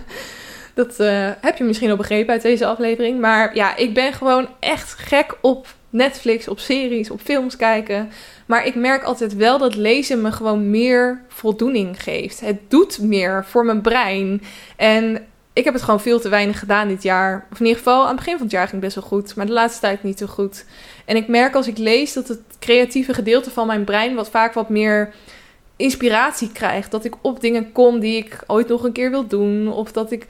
[0.74, 3.20] dat uh, heb je misschien al begrepen uit deze aflevering.
[3.20, 8.10] Maar ja, ik ben gewoon echt gek op Netflix, op series, op films kijken.
[8.46, 12.40] Maar ik merk altijd wel dat lezen me gewoon meer voldoening geeft.
[12.40, 14.42] Het doet meer voor mijn brein.
[14.76, 17.46] En ik heb het gewoon veel te weinig gedaan dit jaar.
[17.52, 19.36] Of in ieder geval, aan het begin van het jaar ging het best wel goed.
[19.36, 20.64] Maar de laatste tijd niet zo goed.
[21.09, 24.14] En ik merk als ik lees dat het creatieve gedeelte van mijn brein...
[24.14, 25.14] wat vaak wat meer
[25.76, 26.90] inspiratie krijgt.
[26.90, 29.72] Dat ik op dingen kom die ik ooit nog een keer wil doen.
[29.72, 30.26] Of dat ik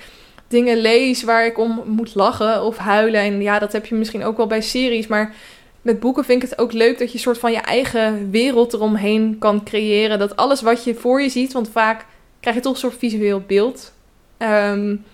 [0.48, 3.20] dingen lees waar ik om moet lachen of huilen.
[3.20, 5.06] En ja, dat heb je misschien ook wel bij series.
[5.06, 5.34] Maar
[5.82, 8.72] met boeken vind ik het ook leuk dat je een soort van je eigen wereld
[8.72, 10.18] eromheen kan creëren.
[10.18, 12.06] Dat alles wat je voor je ziet, want vaak
[12.40, 13.92] krijg je toch een soort visueel beeld.
[14.38, 15.04] Um,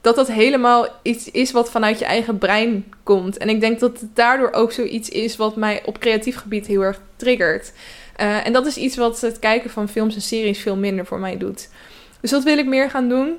[0.00, 3.36] dat dat helemaal iets is wat vanuit je eigen brein komt.
[3.36, 6.82] En ik denk dat het daardoor ook zoiets is wat mij op creatief gebied heel
[6.82, 7.72] erg triggert.
[8.20, 11.18] Uh, en dat is iets wat het kijken van films en series veel minder voor
[11.18, 11.68] mij doet.
[12.20, 13.38] Dus dat wil ik meer gaan doen.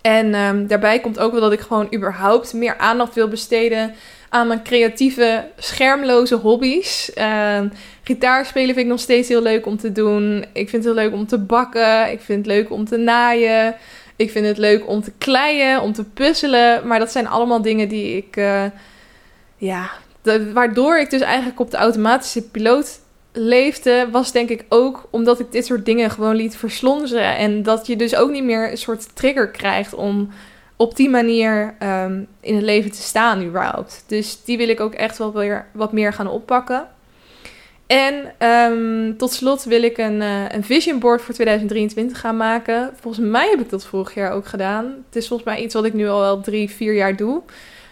[0.00, 3.94] En um, daarbij komt ook wel dat ik gewoon überhaupt meer aandacht wil besteden
[4.28, 7.10] aan mijn creatieve, schermloze hobby's.
[7.18, 7.60] Uh,
[8.02, 10.44] gitaar spelen vind ik nog steeds heel leuk om te doen.
[10.52, 12.10] Ik vind het heel leuk om te bakken.
[12.10, 13.76] Ik vind het leuk om te naaien.
[14.20, 16.86] Ik vind het leuk om te kleien, om te puzzelen.
[16.86, 18.36] Maar dat zijn allemaal dingen die ik.
[18.36, 18.64] Uh,
[19.56, 19.90] ja,
[20.52, 23.00] waardoor ik dus eigenlijk op de automatische piloot
[23.32, 27.36] leefde, was denk ik ook omdat ik dit soort dingen gewoon liet verslonzen.
[27.36, 30.30] En dat je dus ook niet meer een soort trigger krijgt om
[30.76, 34.04] op die manier ehm, in het leven te staan überhaupt.
[34.06, 36.88] Dus die wil ik ook echt wel weer wat meer gaan oppakken.
[37.90, 42.90] En ehm, tot slot wil ik een, uh, een vision board voor 2023 gaan maken.
[43.00, 44.84] Volgens mij heb ik dat vorig jaar ook gedaan.
[44.84, 47.42] Het is volgens mij iets wat ik nu al wel drie, vier jaar doe.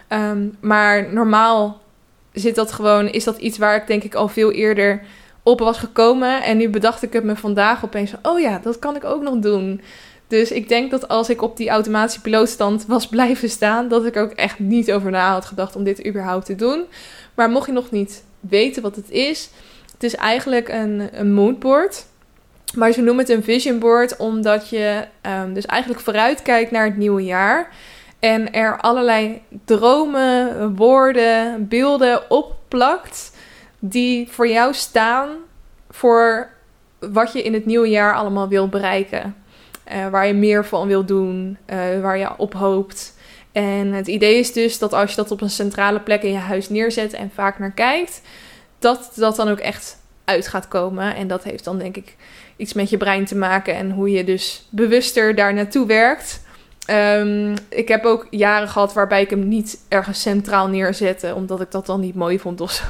[0.09, 1.81] Ehm, maar normaal
[2.33, 5.03] zit dat gewoon, is dat iets waar ik denk ik al veel eerder
[5.43, 6.43] op was gekomen.
[6.43, 9.39] En nu bedacht ik het me vandaag opeens oh ja, dat kan ik ook nog
[9.39, 9.81] doen.
[10.27, 14.17] Dus ik denk dat als ik op die automatische pilootstand was blijven staan, dat ik
[14.17, 16.85] ook echt niet over na had gedacht om dit überhaupt te doen.
[17.35, 19.51] Maar mocht je nog niet weten wat het is,
[19.99, 22.07] het is eigenlijk een, een moodboard.
[22.75, 25.05] Maar ze noemen het een vision board omdat je
[25.43, 27.69] um, dus eigenlijk vooruitkijkt naar het nieuwe jaar.
[28.19, 33.33] En er allerlei dromen, woorden, beelden opplakt
[33.79, 35.29] die voor jou staan
[35.91, 36.49] voor
[36.99, 39.37] wat je in het nieuwe jaar allemaal wil bereiken.
[39.93, 43.17] Uh, waar je meer van wil doen, uh, waar je op hoopt.
[43.53, 46.39] En het idee is dus dat als je dat op een centrale plek in je
[46.39, 48.23] huis neerzet en vaak naar kijkt,
[48.79, 51.15] dat dat dan ook echt uit gaat komen.
[51.15, 52.17] En dat heeft dan denk ik
[52.57, 56.41] iets met je brein te maken en hoe je dus bewuster daar naartoe werkt.
[56.91, 61.71] Um, ik heb ook jaren gehad waarbij ik hem niet ergens centraal neerzette, omdat ik
[61.71, 62.85] dat dan niet mooi vond of zo.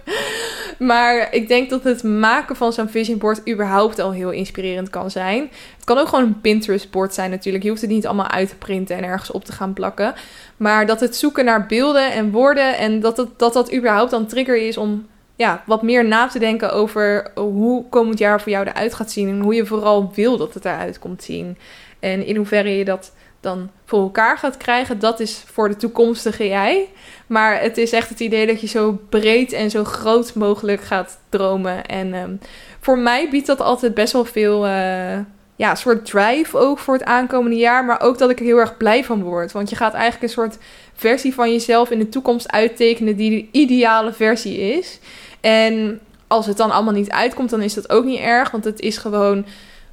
[0.84, 5.10] maar ik denk dat het maken van zo'n vision board überhaupt al heel inspirerend kan
[5.10, 5.50] zijn.
[5.76, 7.64] Het kan ook gewoon een Pinterest board zijn natuurlijk.
[7.64, 10.14] Je hoeft het niet allemaal uit te printen en ergens op te gaan plakken.
[10.56, 14.26] Maar dat het zoeken naar beelden en woorden en dat het, dat, dat überhaupt dan
[14.26, 15.06] trigger is om
[15.36, 19.28] ja, wat meer na te denken over hoe komend jaar voor jou eruit gaat zien.
[19.28, 21.56] En hoe je vooral wil dat het eruit komt zien.
[22.00, 26.48] En in hoeverre je dat dan voor elkaar gaat krijgen, dat is voor de toekomstige
[26.48, 26.88] jij.
[27.26, 31.18] Maar het is echt het idee dat je zo breed en zo groot mogelijk gaat
[31.28, 31.86] dromen.
[31.86, 32.40] En um,
[32.80, 35.18] voor mij biedt dat altijd best wel veel uh,
[35.56, 37.84] ja, soort drive ook voor het aankomende jaar.
[37.84, 39.52] Maar ook dat ik er heel erg blij van word.
[39.52, 40.58] Want je gaat eigenlijk een soort
[40.94, 44.98] versie van jezelf in de toekomst uittekenen die de ideale versie is.
[45.40, 48.50] En als het dan allemaal niet uitkomt, dan is dat ook niet erg.
[48.50, 49.44] Want het is gewoon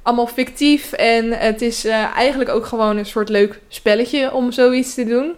[0.02, 0.92] allemaal fictief.
[0.92, 5.34] En het is uh, eigenlijk ook gewoon een soort leuk spelletje om zoiets te doen.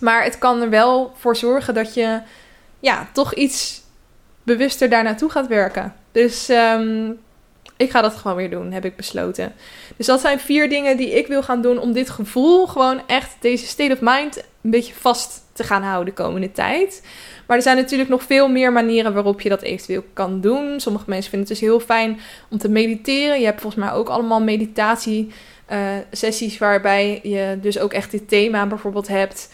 [0.00, 2.20] Maar het kan er wel voor zorgen dat je
[2.80, 3.82] ja, toch iets
[4.42, 5.94] bewuster daar naartoe gaat werken.
[6.12, 7.18] Dus um,
[7.76, 9.52] ik ga dat gewoon weer doen, heb ik besloten.
[9.96, 13.36] Dus dat zijn vier dingen die ik wil gaan doen om dit gevoel gewoon echt,
[13.40, 17.06] deze state of mind, een beetje vast te gaan houden de komende tijd.
[17.46, 20.80] Maar er zijn natuurlijk nog veel meer manieren waarop je dat eventueel kan doen.
[20.80, 22.18] Sommige mensen vinden het dus heel fijn
[22.50, 23.38] om te mediteren.
[23.38, 25.32] Je hebt volgens mij ook allemaal meditatie
[25.72, 25.78] uh,
[26.10, 29.50] sessies waarbij je dus ook echt dit thema bijvoorbeeld hebt.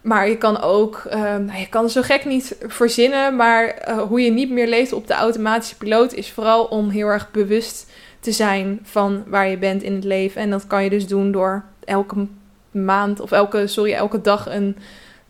[0.00, 4.30] Maar je kan ook, uh, je kan zo gek niet verzinnen, maar uh, hoe je
[4.30, 8.78] niet meer leeft op de automatische piloot is vooral om heel erg bewust te zijn
[8.82, 10.40] van waar je bent in het leven.
[10.40, 12.26] En dat kan je dus doen door elke
[12.70, 14.76] maand of elke, sorry, elke dag een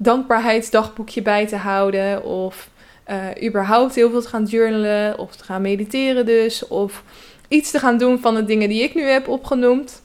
[0.03, 2.25] dankbaarheidsdagboekje bij te houden.
[2.25, 2.69] Of
[3.11, 5.19] uh, überhaupt heel veel te gaan journalen.
[5.19, 6.69] Of te gaan mediteren dus.
[6.69, 7.03] Of
[7.49, 10.03] iets te gaan doen van de dingen die ik nu heb opgenoemd.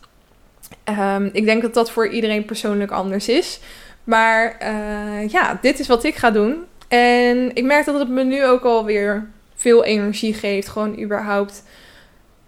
[0.90, 3.60] Um, ik denk dat dat voor iedereen persoonlijk anders is.
[4.04, 6.56] Maar uh, ja, dit is wat ik ga doen.
[6.88, 10.68] En ik merk dat het me nu ook alweer veel energie geeft.
[10.68, 11.64] Gewoon überhaupt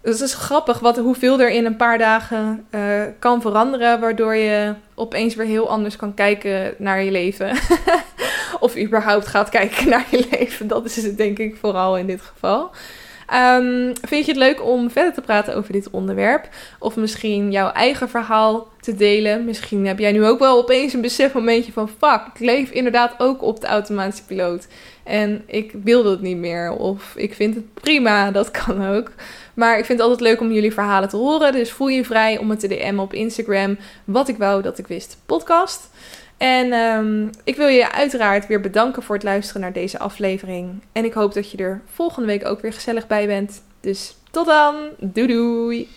[0.07, 2.81] dus het is grappig wat, hoeveel er in een paar dagen uh,
[3.19, 7.57] kan veranderen, waardoor je opeens weer heel anders kan kijken naar je leven.
[8.59, 10.67] of überhaupt gaat kijken naar je leven.
[10.67, 12.71] Dat is het denk ik vooral in dit geval.
[13.33, 16.49] Um, vind je het leuk om verder te praten over dit onderwerp?
[16.79, 19.45] Of misschien jouw eigen verhaal te delen?
[19.45, 21.89] Misschien heb jij nu ook wel opeens een besefmomentje van...
[21.89, 24.67] fuck, ik leef inderdaad ook op de automatische piloot.
[25.03, 26.71] En ik wil dat niet meer.
[26.71, 29.11] Of ik vind het prima, dat kan ook.
[29.57, 31.51] Maar ik vind het altijd leuk om jullie verhalen te horen.
[31.51, 33.77] Dus voel je vrij om het te DM'en op Instagram.
[34.03, 35.89] Wat ik wou dat ik wist, podcast.
[36.37, 40.81] En um, ik wil je uiteraard weer bedanken voor het luisteren naar deze aflevering.
[40.91, 43.61] En ik hoop dat je er volgende week ook weer gezellig bij bent.
[43.79, 44.75] Dus tot dan.
[44.99, 45.87] Doei doei.